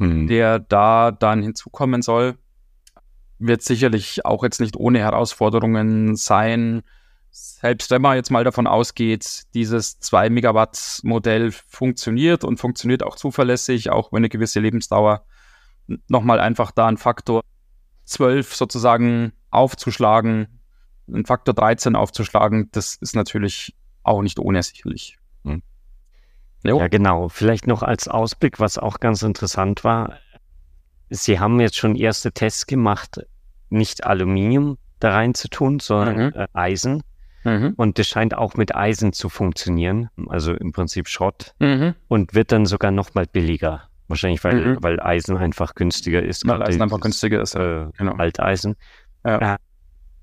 mhm. 0.00 0.26
der 0.26 0.58
da 0.58 1.12
dann 1.12 1.42
hinzukommen 1.42 2.02
soll. 2.02 2.36
Wird 3.38 3.62
sicherlich 3.62 4.24
auch 4.24 4.42
jetzt 4.42 4.60
nicht 4.60 4.76
ohne 4.76 4.98
Herausforderungen 4.98 6.16
sein. 6.16 6.82
Selbst 7.30 7.90
wenn 7.90 8.02
man 8.02 8.16
jetzt 8.16 8.30
mal 8.30 8.42
davon 8.44 8.66
ausgeht, 8.66 9.44
dieses 9.54 10.00
2 10.00 10.30
Megawatt 10.30 11.00
Modell 11.04 11.52
funktioniert 11.52 12.44
und 12.44 12.58
funktioniert 12.58 13.02
auch 13.02 13.16
zuverlässig, 13.16 13.90
auch 13.90 14.12
wenn 14.12 14.18
eine 14.18 14.28
gewisse 14.28 14.60
Lebensdauer 14.60 15.24
nochmal 16.08 16.40
einfach 16.40 16.70
da 16.72 16.88
ein 16.88 16.96
Faktor 16.96 17.42
12 18.04 18.54
sozusagen 18.54 19.32
aufzuschlagen, 19.50 20.60
einen 21.06 21.24
Faktor 21.24 21.54
13 21.54 21.94
aufzuschlagen, 21.94 22.68
das 22.72 22.96
ist 22.96 23.14
natürlich 23.14 23.76
auch 24.02 24.22
nicht 24.22 24.38
unersichtlich. 24.38 25.18
Hm. 26.64 26.76
Ja, 26.76 26.88
genau. 26.88 27.28
Vielleicht 27.28 27.66
noch 27.66 27.82
als 27.82 28.08
Ausblick, 28.08 28.60
was 28.60 28.78
auch 28.78 29.00
ganz 29.00 29.22
interessant 29.22 29.84
war. 29.84 30.18
Sie 31.08 31.40
haben 31.40 31.58
jetzt 31.60 31.76
schon 31.76 31.96
erste 31.96 32.32
Tests 32.32 32.66
gemacht, 32.66 33.20
nicht 33.68 34.04
Aluminium 34.04 34.78
da 35.00 35.12
rein 35.12 35.34
zu 35.34 35.48
tun, 35.48 35.80
sondern 35.80 36.16
mhm. 36.16 36.32
äh, 36.34 36.46
Eisen. 36.52 37.02
Mhm. 37.44 37.72
Und 37.76 37.98
das 37.98 38.06
scheint 38.06 38.36
auch 38.36 38.54
mit 38.54 38.74
Eisen 38.74 39.12
zu 39.12 39.28
funktionieren, 39.28 40.10
also 40.28 40.52
im 40.52 40.72
Prinzip 40.72 41.08
Schrott. 41.08 41.54
Mhm. 41.58 41.94
Und 42.08 42.34
wird 42.34 42.52
dann 42.52 42.66
sogar 42.66 42.90
noch 42.90 43.14
mal 43.14 43.26
billiger. 43.26 43.84
Wahrscheinlich, 44.08 44.42
weil, 44.44 44.54
mhm. 44.56 44.78
weil 44.82 45.00
Eisen 45.00 45.36
einfach 45.36 45.74
günstiger 45.74 46.22
ist. 46.22 46.46
Weil 46.46 46.62
Eisen 46.62 46.82
einfach 46.82 47.00
günstiger 47.00 47.40
ist, 47.40 47.54
äh, 47.54 47.86
genau. 47.96 48.12
Alteisen. 48.16 48.76
Ja. 49.24 49.56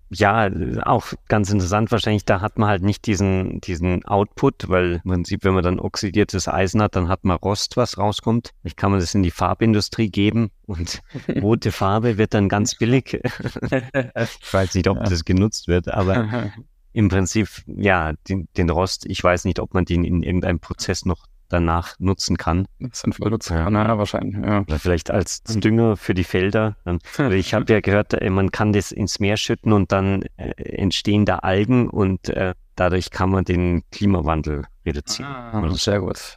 Ja, 0.10 0.50
auch 0.84 1.14
ganz 1.28 1.50
interessant 1.50 1.92
wahrscheinlich, 1.92 2.24
da 2.24 2.40
hat 2.40 2.58
man 2.58 2.70
halt 2.70 2.82
nicht 2.82 3.06
diesen, 3.08 3.60
diesen 3.60 4.06
Output, 4.06 4.70
weil 4.70 5.02
im 5.04 5.12
Prinzip, 5.12 5.44
wenn 5.44 5.54
man 5.54 5.64
dann 5.64 5.80
oxidiertes 5.80 6.48
Eisen 6.48 6.82
hat, 6.82 6.96
dann 6.96 7.10
hat 7.10 7.26
man 7.26 7.38
Rost, 7.38 7.76
was 7.76 7.98
rauskommt. 7.98 8.54
Vielleicht 8.62 8.78
kann 8.78 8.92
man 8.92 9.02
das 9.02 9.14
in 9.16 9.24
die 9.24 9.32
Farbindustrie 9.32 10.10
geben 10.10 10.52
und 10.66 11.02
rote 11.42 11.72
Farbe 11.72 12.18
wird 12.18 12.34
dann 12.34 12.48
ganz 12.48 12.76
billig. 12.76 13.14
ich 13.24 14.54
weiß 14.54 14.76
nicht, 14.76 14.88
ob 14.88 15.04
das 15.04 15.26
genutzt 15.26 15.68
wird, 15.68 15.90
aber 15.90 16.52
im 16.94 17.10
Prinzip, 17.10 17.50
ja, 17.68 18.14
den, 18.30 18.48
den 18.56 18.70
Rost, 18.70 19.06
ich 19.06 19.22
weiß 19.24 19.44
nicht, 19.46 19.60
ob 19.60 19.74
man 19.74 19.86
den 19.86 20.04
in 20.04 20.24
irgendeinem 20.24 20.60
Prozess 20.60 21.06
noch 21.06 21.28
danach 21.50 21.96
nutzen 22.00 22.38
kann. 22.38 22.68
Sinnvoll 22.92 23.32
nutzen 23.32 23.58
kann, 23.58 23.74
ja. 23.74 23.88
ja, 23.88 23.98
wahrscheinlich. 23.98 24.44
Ja. 24.44 24.62
Oder 24.62 24.80
vielleicht 24.80 25.12
als 25.12 25.44
mhm. 25.48 25.62
Dünger 25.62 25.98
für 25.98 26.14
die 26.14 26.24
Felder. 26.24 26.76
ich 27.32 27.54
habe 27.54 27.72
ja 27.72 27.80
gehört, 27.80 28.14
äh, 28.14 28.30
man 28.30 28.52
kann 28.52 28.74
das 28.74 28.92
ins 28.92 29.20
Meer 29.20 29.38
schütten 29.38 29.74
und 29.74 29.92
dann 29.92 30.24
äh, 30.38 30.52
entstehen 30.58 31.26
da 31.26 31.38
Algen 31.40 31.90
und 31.90 32.30
äh, 32.30 32.54
dadurch 32.76 33.12
kann 33.12 33.30
man 33.30 33.44
den 33.44 33.84
Klimawandel 33.92 34.66
reduzieren. 34.86 35.32
Ah, 35.32 35.70
sehr 35.74 36.00
gut. 36.00 36.36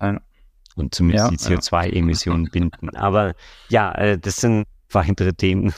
Und 0.77 0.95
zumindest 0.95 1.25
ja, 1.25 1.31
die 1.31 1.61
CO2-Emissionen 1.61 2.49
binden. 2.53 2.91
Aber 2.97 3.35
ja, 3.69 3.93
äh, 3.93 4.19
das 4.19 4.37
sind 4.37 4.67
weitere 4.91 5.33
Themen. 5.33 5.73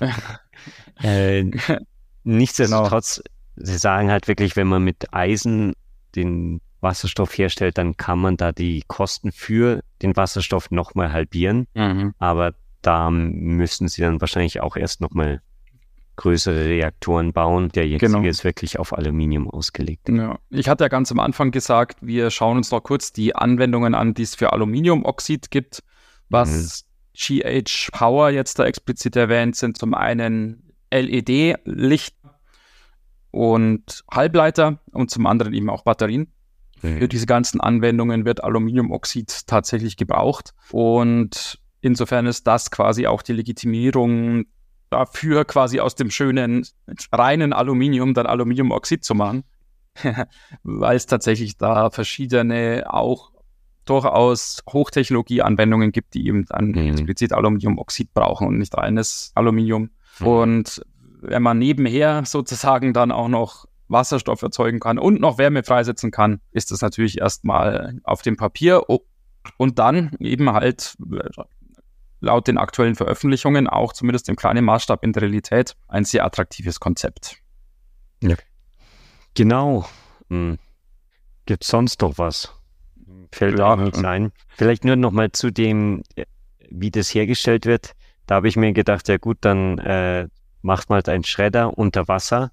äh, 1.03 1.45
nichtsdestotrotz, 2.25 3.23
genau. 3.57 3.67
sie 3.67 3.79
sagen 3.79 4.11
halt 4.11 4.29
wirklich, 4.29 4.57
wenn 4.57 4.69
man 4.69 4.85
mit 4.85 5.13
Eisen 5.13 5.75
den 6.15 6.61
Wasserstoff 6.83 7.37
herstellt, 7.37 7.79
dann 7.79 7.97
kann 7.97 8.19
man 8.19 8.37
da 8.37 8.53
die 8.53 8.83
Kosten 8.87 9.33
für 9.33 9.83
den 10.03 10.17
Wasserstoff 10.17 10.71
nochmal 10.71 11.13
halbieren. 11.13 11.67
Mhm. 11.75 12.15
Aber 12.19 12.55
da 12.83 13.11
müssen 13.11 13.89
sie 13.89 14.03
dann 14.03 14.21
wahrscheinlich 14.21 14.61
auch 14.61 14.77
erst 14.77 15.01
nochmal 15.01 15.41
größere 16.17 16.67
Reaktoren 16.67 17.33
bauen. 17.33 17.71
Der 17.71 17.87
jetzige 17.87 18.13
genau. 18.13 18.29
ist 18.29 18.45
wirklich 18.45 18.79
auf 18.79 18.93
Aluminium 18.93 19.49
ausgelegt. 19.49 20.09
Ja. 20.09 20.39
Ich 20.51 20.69
hatte 20.69 20.85
ja 20.85 20.89
ganz 20.89 21.11
am 21.11 21.21
Anfang 21.21 21.51
gesagt, 21.53 21.99
wir 22.03 22.31
schauen 22.31 22.59
uns 22.59 22.71
noch 22.71 22.83
kurz 22.83 23.13
die 23.13 23.35
Anwendungen 23.35 23.95
an, 23.95 24.15
die 24.15 24.23
es 24.23 24.35
für 24.35 24.53
Aluminiumoxid 24.53 25.51
gibt. 25.51 25.83
Was 26.29 26.85
mhm. 26.85 27.41
GH 27.41 27.91
Power 27.93 28.31
jetzt 28.31 28.59
da 28.59 28.65
explizit 28.65 29.17
erwähnt, 29.17 29.57
sind 29.57 29.79
zum 29.79 29.95
einen 29.95 30.73
LED-Licht 30.93 32.17
und 33.31 34.05
Halbleiter 34.11 34.79
und 34.93 35.11
zum 35.11 35.27
anderen 35.27 35.55
eben 35.55 35.71
auch 35.71 35.85
Batterien. 35.85 36.33
Mhm. 36.83 36.99
Für 36.99 37.09
diese 37.09 37.27
ganzen 37.27 37.61
Anwendungen 37.61 38.25
wird 38.25 38.45
Aluminiumoxid 38.45 39.47
tatsächlich 39.47 39.97
gebraucht. 39.97 40.53
Und 40.71 41.59
insofern 41.81 42.27
ist 42.27 42.47
das 42.47 42.71
quasi 42.71 43.07
auch 43.07 43.23
die 43.23 43.33
Legitimierung 43.33 44.45
dafür, 44.91 45.45
quasi 45.45 45.81
aus 45.81 45.95
dem 45.95 46.11
schönen, 46.11 46.67
reinen 47.13 47.53
Aluminium 47.53 48.15
dann 48.15 48.27
Aluminiumoxid 48.27 49.05
zu 49.05 49.15
machen. 49.15 49.45
Weil 50.63 50.97
es 50.97 51.07
tatsächlich 51.07 51.57
da 51.59 51.91
verschiedene 51.91 52.85
auch 52.89 53.33
durchaus 53.85 54.63
Hochtechnologie-Anwendungen 54.71 55.93
gibt, 55.93 56.15
die 56.15 56.27
eben 56.27 56.45
dann 56.47 56.69
mhm. 56.69 56.93
explizit 56.93 57.33
Aluminiumoxid 57.33 58.15
brauchen 58.15 58.47
und 58.47 58.59
nicht 58.59 58.77
reines 58.77 59.33
Aluminium. 59.35 59.91
Mhm. 60.21 60.27
Und 60.27 60.83
wenn 61.21 61.43
man 61.43 61.59
nebenher 61.59 62.25
sozusagen 62.25 62.93
dann 62.93 63.13
auch 63.13 63.29
noch 63.29 63.67
Wasserstoff 63.93 64.43
erzeugen 64.43 64.81
kann 64.81 64.99
und 64.99 65.21
noch 65.21 65.39
Wärme 65.39 65.63
freisetzen 65.63 66.11
kann, 66.11 66.41
ist 66.51 66.71
das 66.71 66.81
natürlich 66.81 67.19
erstmal 67.19 68.01
auf 68.05 68.23
dem 68.23 68.37
Papier 68.37 68.85
und 69.57 69.79
dann 69.79 70.17
eben 70.21 70.53
halt 70.53 70.97
äh, 71.13 71.29
laut 72.21 72.47
den 72.47 72.59
aktuellen 72.59 72.95
Veröffentlichungen 72.95 73.67
auch 73.67 73.93
zumindest 73.93 74.29
im 74.29 74.37
kleinen 74.37 74.65
Maßstab 74.65 75.05
in 75.05 75.13
der 75.13 75.23
Realität 75.23 75.77
ein 75.89 76.05
sehr 76.05 76.25
attraktives 76.25 76.81
Konzept. 76.81 77.37
Ja. 78.23 78.37
Genau. 79.35 79.87
Hm. 80.29 80.59
Gibt 81.47 81.65
sonst 81.65 82.01
noch 82.01 82.19
was? 82.19 82.53
Fällt 83.33 83.59
ja, 83.59 83.77
nichts 83.77 84.05
ein. 84.05 84.33
Vielleicht 84.57 84.85
nur 84.85 84.97
noch 84.97 85.11
mal 85.11 85.33
zu 85.33 85.51
dem, 85.51 86.03
äh, 86.15 86.27
wie 86.71 86.91
das 86.91 87.13
hergestellt 87.13 87.67
wird. 87.67 87.93
Da 88.27 88.37
habe 88.37 88.49
ich 88.49 88.57
mir 88.57 88.73
gedacht, 88.73 89.09
ja 89.09 89.17
gut, 89.17 89.39
dann 89.41 89.79
äh, 89.79 90.29
macht 90.61 90.89
man 90.89 90.97
halt 90.97 91.09
einen 91.09 91.25
Schredder 91.25 91.77
unter 91.77 92.07
Wasser 92.09 92.53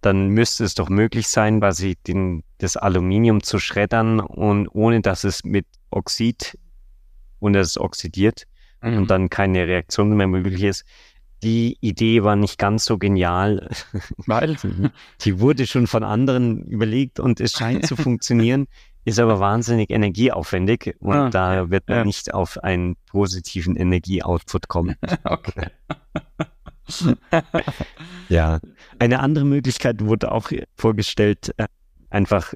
dann 0.00 0.28
müsste 0.28 0.64
es 0.64 0.74
doch 0.74 0.88
möglich 0.88 1.28
sein, 1.28 1.60
quasi 1.60 1.96
den, 2.06 2.42
das 2.58 2.76
Aluminium 2.76 3.42
zu 3.42 3.58
schreddern 3.58 4.20
und 4.20 4.68
ohne 4.68 5.00
dass 5.00 5.24
es 5.24 5.44
mit 5.44 5.66
Oxid 5.90 6.58
und 7.38 7.54
es 7.54 7.78
oxidiert 7.78 8.46
mhm. 8.82 8.98
und 8.98 9.10
dann 9.10 9.30
keine 9.30 9.66
Reaktion 9.66 10.16
mehr 10.16 10.26
möglich 10.26 10.62
ist. 10.62 10.84
Die 11.42 11.78
Idee 11.80 12.22
war 12.22 12.36
nicht 12.36 12.58
ganz 12.58 12.84
so 12.84 12.98
genial. 12.98 13.70
Weil? 14.26 14.56
Die 15.22 15.40
wurde 15.40 15.66
schon 15.66 15.86
von 15.86 16.04
anderen 16.04 16.64
überlegt 16.64 17.18
und 17.18 17.40
es 17.40 17.52
scheint 17.52 17.86
zu 17.86 17.96
funktionieren, 17.96 18.66
ist 19.04 19.18
aber 19.18 19.40
wahnsinnig 19.40 19.90
energieaufwendig 19.90 20.96
und 20.98 21.14
ah, 21.14 21.30
da 21.30 21.70
wird 21.70 21.88
man 21.88 21.98
ja. 21.98 22.04
nicht 22.04 22.34
auf 22.34 22.62
einen 22.62 22.96
positiven 23.06 23.76
Energieoutput 23.76 24.68
kommen. 24.68 24.96
Okay. 25.24 25.66
ja. 28.28 28.58
Eine 29.00 29.20
andere 29.20 29.46
Möglichkeit 29.46 30.04
wurde 30.04 30.30
auch 30.30 30.50
vorgestellt, 30.76 31.54
äh, 31.56 31.66
einfach 32.10 32.52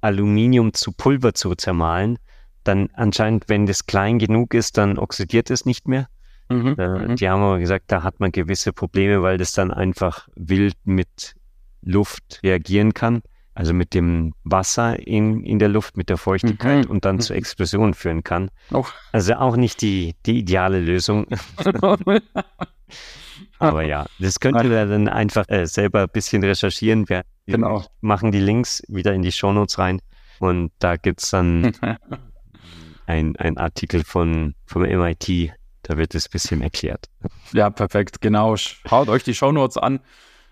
Aluminium 0.00 0.74
zu 0.74 0.92
Pulver 0.92 1.34
zu 1.34 1.56
zermahlen. 1.56 2.18
Dann 2.62 2.88
anscheinend, 2.94 3.48
wenn 3.48 3.66
das 3.66 3.86
klein 3.86 4.20
genug 4.20 4.54
ist, 4.54 4.78
dann 4.78 4.96
oxidiert 4.96 5.50
es 5.50 5.66
nicht 5.66 5.88
mehr. 5.88 6.06
Mhm, 6.48 6.76
mhm. 6.78 7.16
die 7.16 7.28
haben 7.28 7.42
aber 7.42 7.58
gesagt, 7.58 7.86
da 7.88 8.04
hat 8.04 8.20
man 8.20 8.30
gewisse 8.30 8.72
Probleme, 8.72 9.22
weil 9.22 9.38
das 9.38 9.54
dann 9.54 9.72
einfach 9.72 10.28
wild 10.36 10.76
mit 10.84 11.34
Luft 11.80 12.38
reagieren 12.44 12.94
kann. 12.94 13.22
Also 13.54 13.74
mit 13.74 13.92
dem 13.92 14.34
Wasser 14.44 15.04
in, 15.04 15.42
in 15.42 15.58
der 15.58 15.68
Luft, 15.68 15.96
mit 15.96 16.10
der 16.10 16.16
Feuchtigkeit 16.16 16.84
mhm. 16.84 16.90
und 16.92 17.04
dann 17.04 17.16
mhm. 17.16 17.20
zur 17.22 17.34
Explosion 17.34 17.94
führen 17.94 18.22
kann. 18.22 18.52
Oh. 18.70 18.84
Also 19.10 19.34
auch 19.34 19.56
nicht 19.56 19.82
die, 19.82 20.14
die 20.26 20.38
ideale 20.38 20.78
Lösung. 20.78 21.26
Aber 23.62 23.82
ja, 23.84 24.06
das 24.18 24.40
könnt 24.40 24.62
ihr 24.62 24.86
dann 24.86 25.08
einfach 25.08 25.44
äh, 25.48 25.66
selber 25.66 26.02
ein 26.02 26.08
bisschen 26.12 26.42
recherchieren. 26.42 27.08
Wir, 27.08 27.22
genau. 27.46 27.84
machen 28.00 28.32
die 28.32 28.40
Links 28.40 28.82
wieder 28.88 29.12
in 29.14 29.22
die 29.22 29.32
Shownotes 29.32 29.78
rein 29.78 30.00
und 30.38 30.72
da 30.78 30.96
gibt 30.96 31.22
es 31.22 31.30
dann 31.30 31.72
ein, 33.06 33.36
ein 33.36 33.58
Artikel 33.58 34.04
von, 34.04 34.54
vom 34.66 34.82
MIT, 34.82 35.52
da 35.82 35.96
wird 35.96 36.14
es 36.14 36.26
ein 36.26 36.30
bisschen 36.32 36.62
erklärt. 36.62 37.06
Ja, 37.52 37.70
perfekt, 37.70 38.20
genau. 38.20 38.56
Schaut 38.56 39.08
euch 39.08 39.24
die 39.24 39.34
Shownotes 39.34 39.76
an. 39.76 40.00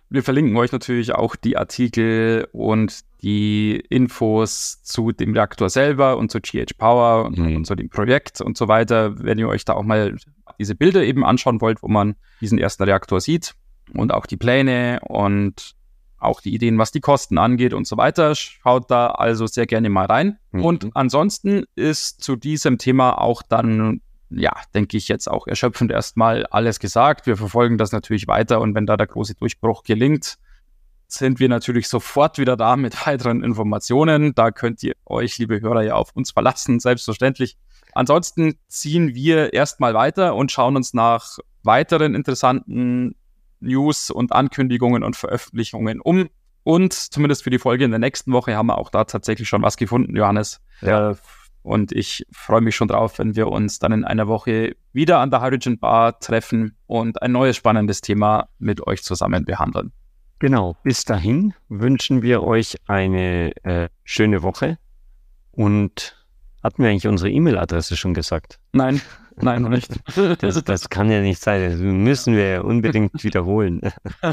Wir 0.08 0.24
verlinken 0.24 0.56
euch 0.56 0.72
natürlich 0.72 1.14
auch 1.14 1.36
die 1.36 1.56
Artikel 1.56 2.48
und 2.52 3.00
die 3.22 3.76
Infos 3.90 4.82
zu 4.82 5.12
dem 5.12 5.34
Reaktor 5.34 5.70
selber 5.70 6.16
und 6.16 6.32
zu 6.32 6.40
GH 6.40 6.74
Power 6.76 7.30
mhm. 7.30 7.56
und 7.56 7.64
zu 7.64 7.76
dem 7.76 7.88
Projekt 7.88 8.40
und 8.40 8.56
so 8.56 8.66
weiter, 8.66 9.22
wenn 9.22 9.38
ihr 9.38 9.48
euch 9.48 9.64
da 9.64 9.74
auch 9.74 9.84
mal 9.84 10.16
diese 10.60 10.74
Bilder 10.74 11.02
eben 11.02 11.24
anschauen 11.24 11.60
wollt, 11.62 11.82
wo 11.82 11.88
man 11.88 12.14
diesen 12.40 12.58
ersten 12.58 12.84
Reaktor 12.84 13.20
sieht 13.20 13.54
und 13.94 14.12
auch 14.12 14.26
die 14.26 14.36
Pläne 14.36 15.00
und 15.08 15.74
auch 16.18 16.42
die 16.42 16.54
Ideen, 16.54 16.76
was 16.76 16.92
die 16.92 17.00
Kosten 17.00 17.38
angeht 17.38 17.72
und 17.72 17.86
so 17.86 17.96
weiter. 17.96 18.34
Schaut 18.34 18.90
da 18.90 19.06
also 19.06 19.46
sehr 19.46 19.66
gerne 19.66 19.88
mal 19.88 20.04
rein. 20.04 20.38
Mhm. 20.52 20.64
Und 20.64 20.90
ansonsten 20.94 21.64
ist 21.76 22.22
zu 22.22 22.36
diesem 22.36 22.76
Thema 22.76 23.18
auch 23.18 23.42
dann, 23.42 24.02
ja, 24.28 24.52
denke 24.74 24.98
ich 24.98 25.08
jetzt 25.08 25.30
auch 25.30 25.46
erschöpfend 25.46 25.90
erstmal 25.90 26.44
alles 26.46 26.78
gesagt. 26.78 27.26
Wir 27.26 27.38
verfolgen 27.38 27.78
das 27.78 27.90
natürlich 27.90 28.28
weiter 28.28 28.60
und 28.60 28.74
wenn 28.74 28.84
da 28.84 28.98
der 28.98 29.06
große 29.06 29.34
Durchbruch 29.34 29.82
gelingt, 29.82 30.36
sind 31.08 31.40
wir 31.40 31.48
natürlich 31.48 31.88
sofort 31.88 32.36
wieder 32.36 32.58
da 32.58 32.76
mit 32.76 32.94
weiteren 33.06 33.42
Informationen. 33.42 34.34
Da 34.34 34.50
könnt 34.50 34.82
ihr 34.82 34.92
euch, 35.06 35.38
liebe 35.38 35.62
Hörer, 35.62 35.82
ja 35.82 35.94
auf 35.94 36.10
uns 36.14 36.32
verlassen, 36.32 36.80
selbstverständlich. 36.80 37.56
Ansonsten 37.94 38.56
ziehen 38.68 39.14
wir 39.14 39.52
erstmal 39.52 39.94
weiter 39.94 40.34
und 40.34 40.52
schauen 40.52 40.76
uns 40.76 40.94
nach 40.94 41.38
weiteren 41.62 42.14
interessanten 42.14 43.14
News 43.60 44.10
und 44.10 44.32
Ankündigungen 44.32 45.02
und 45.02 45.16
Veröffentlichungen 45.16 46.00
um. 46.00 46.28
Und 46.62 46.92
zumindest 46.92 47.42
für 47.42 47.50
die 47.50 47.58
Folge 47.58 47.84
in 47.84 47.90
der 47.90 48.00
nächsten 48.00 48.32
Woche 48.32 48.56
haben 48.56 48.66
wir 48.66 48.78
auch 48.78 48.90
da 48.90 49.04
tatsächlich 49.04 49.48
schon 49.48 49.62
was 49.62 49.76
gefunden, 49.76 50.16
Johannes. 50.16 50.60
Ja. 50.82 51.10
Äh, 51.10 51.14
und 51.62 51.92
ich 51.92 52.26
freue 52.32 52.62
mich 52.62 52.74
schon 52.74 52.88
drauf, 52.88 53.18
wenn 53.18 53.36
wir 53.36 53.48
uns 53.48 53.78
dann 53.78 53.92
in 53.92 54.04
einer 54.04 54.28
Woche 54.28 54.76
wieder 54.92 55.18
an 55.18 55.30
der 55.30 55.42
Hydrogen 55.42 55.78
Bar 55.78 56.18
treffen 56.18 56.74
und 56.86 57.20
ein 57.22 57.32
neues 57.32 57.56
spannendes 57.56 58.00
Thema 58.00 58.48
mit 58.58 58.86
euch 58.86 59.02
zusammen 59.02 59.44
behandeln. 59.44 59.92
Genau, 60.38 60.76
bis 60.82 61.04
dahin 61.04 61.52
wünschen 61.68 62.22
wir 62.22 62.42
euch 62.42 62.76
eine 62.86 63.54
äh, 63.62 63.90
schöne 64.04 64.42
Woche 64.42 64.78
und 65.52 66.16
hatten 66.62 66.82
wir 66.82 66.90
eigentlich 66.90 67.06
unsere 67.06 67.30
E-Mail-Adresse 67.30 67.96
schon 67.96 68.12
gesagt? 68.14 68.58
Nein, 68.72 69.00
nein, 69.36 69.62
noch 69.62 69.70
nicht. 69.70 69.88
Das, 70.40 70.62
das 70.64 70.90
kann 70.90 71.08
ja 71.10 71.20
nicht 71.20 71.40
sein. 71.40 71.70
Das 71.70 71.78
müssen 71.80 72.36
wir 72.36 72.64
unbedingt 72.64 73.24
wiederholen. 73.24 73.80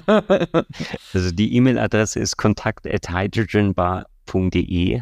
Also 1.14 1.32
die 1.32 1.56
E-Mail-Adresse 1.56 2.20
ist 2.20 2.36
kontakt.hydrogenbar.de 2.38 5.02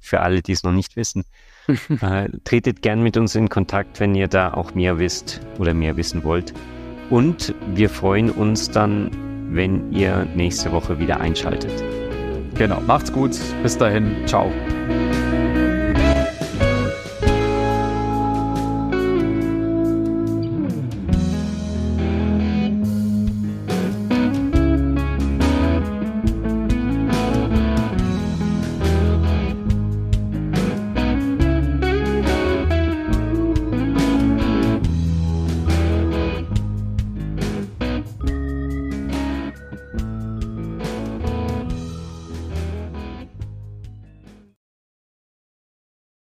für 0.00 0.20
alle, 0.20 0.42
die 0.42 0.52
es 0.52 0.62
noch 0.62 0.72
nicht 0.72 0.96
wissen. 0.96 1.24
äh, 2.00 2.28
tretet 2.44 2.82
gern 2.82 3.02
mit 3.02 3.16
uns 3.16 3.34
in 3.34 3.48
Kontakt, 3.48 3.98
wenn 4.00 4.14
ihr 4.14 4.28
da 4.28 4.52
auch 4.52 4.74
mehr 4.74 4.98
wisst 4.98 5.40
oder 5.58 5.72
mehr 5.72 5.96
wissen 5.96 6.24
wollt. 6.24 6.52
Und 7.10 7.54
wir 7.74 7.88
freuen 7.88 8.30
uns 8.30 8.70
dann, 8.70 9.10
wenn 9.50 9.92
ihr 9.92 10.26
nächste 10.34 10.72
Woche 10.72 10.98
wieder 10.98 11.20
einschaltet. 11.20 11.84
Genau, 12.54 12.80
macht's 12.80 13.12
gut. 13.12 13.38
Bis 13.62 13.76
dahin. 13.76 14.26
Ciao. 14.26 14.50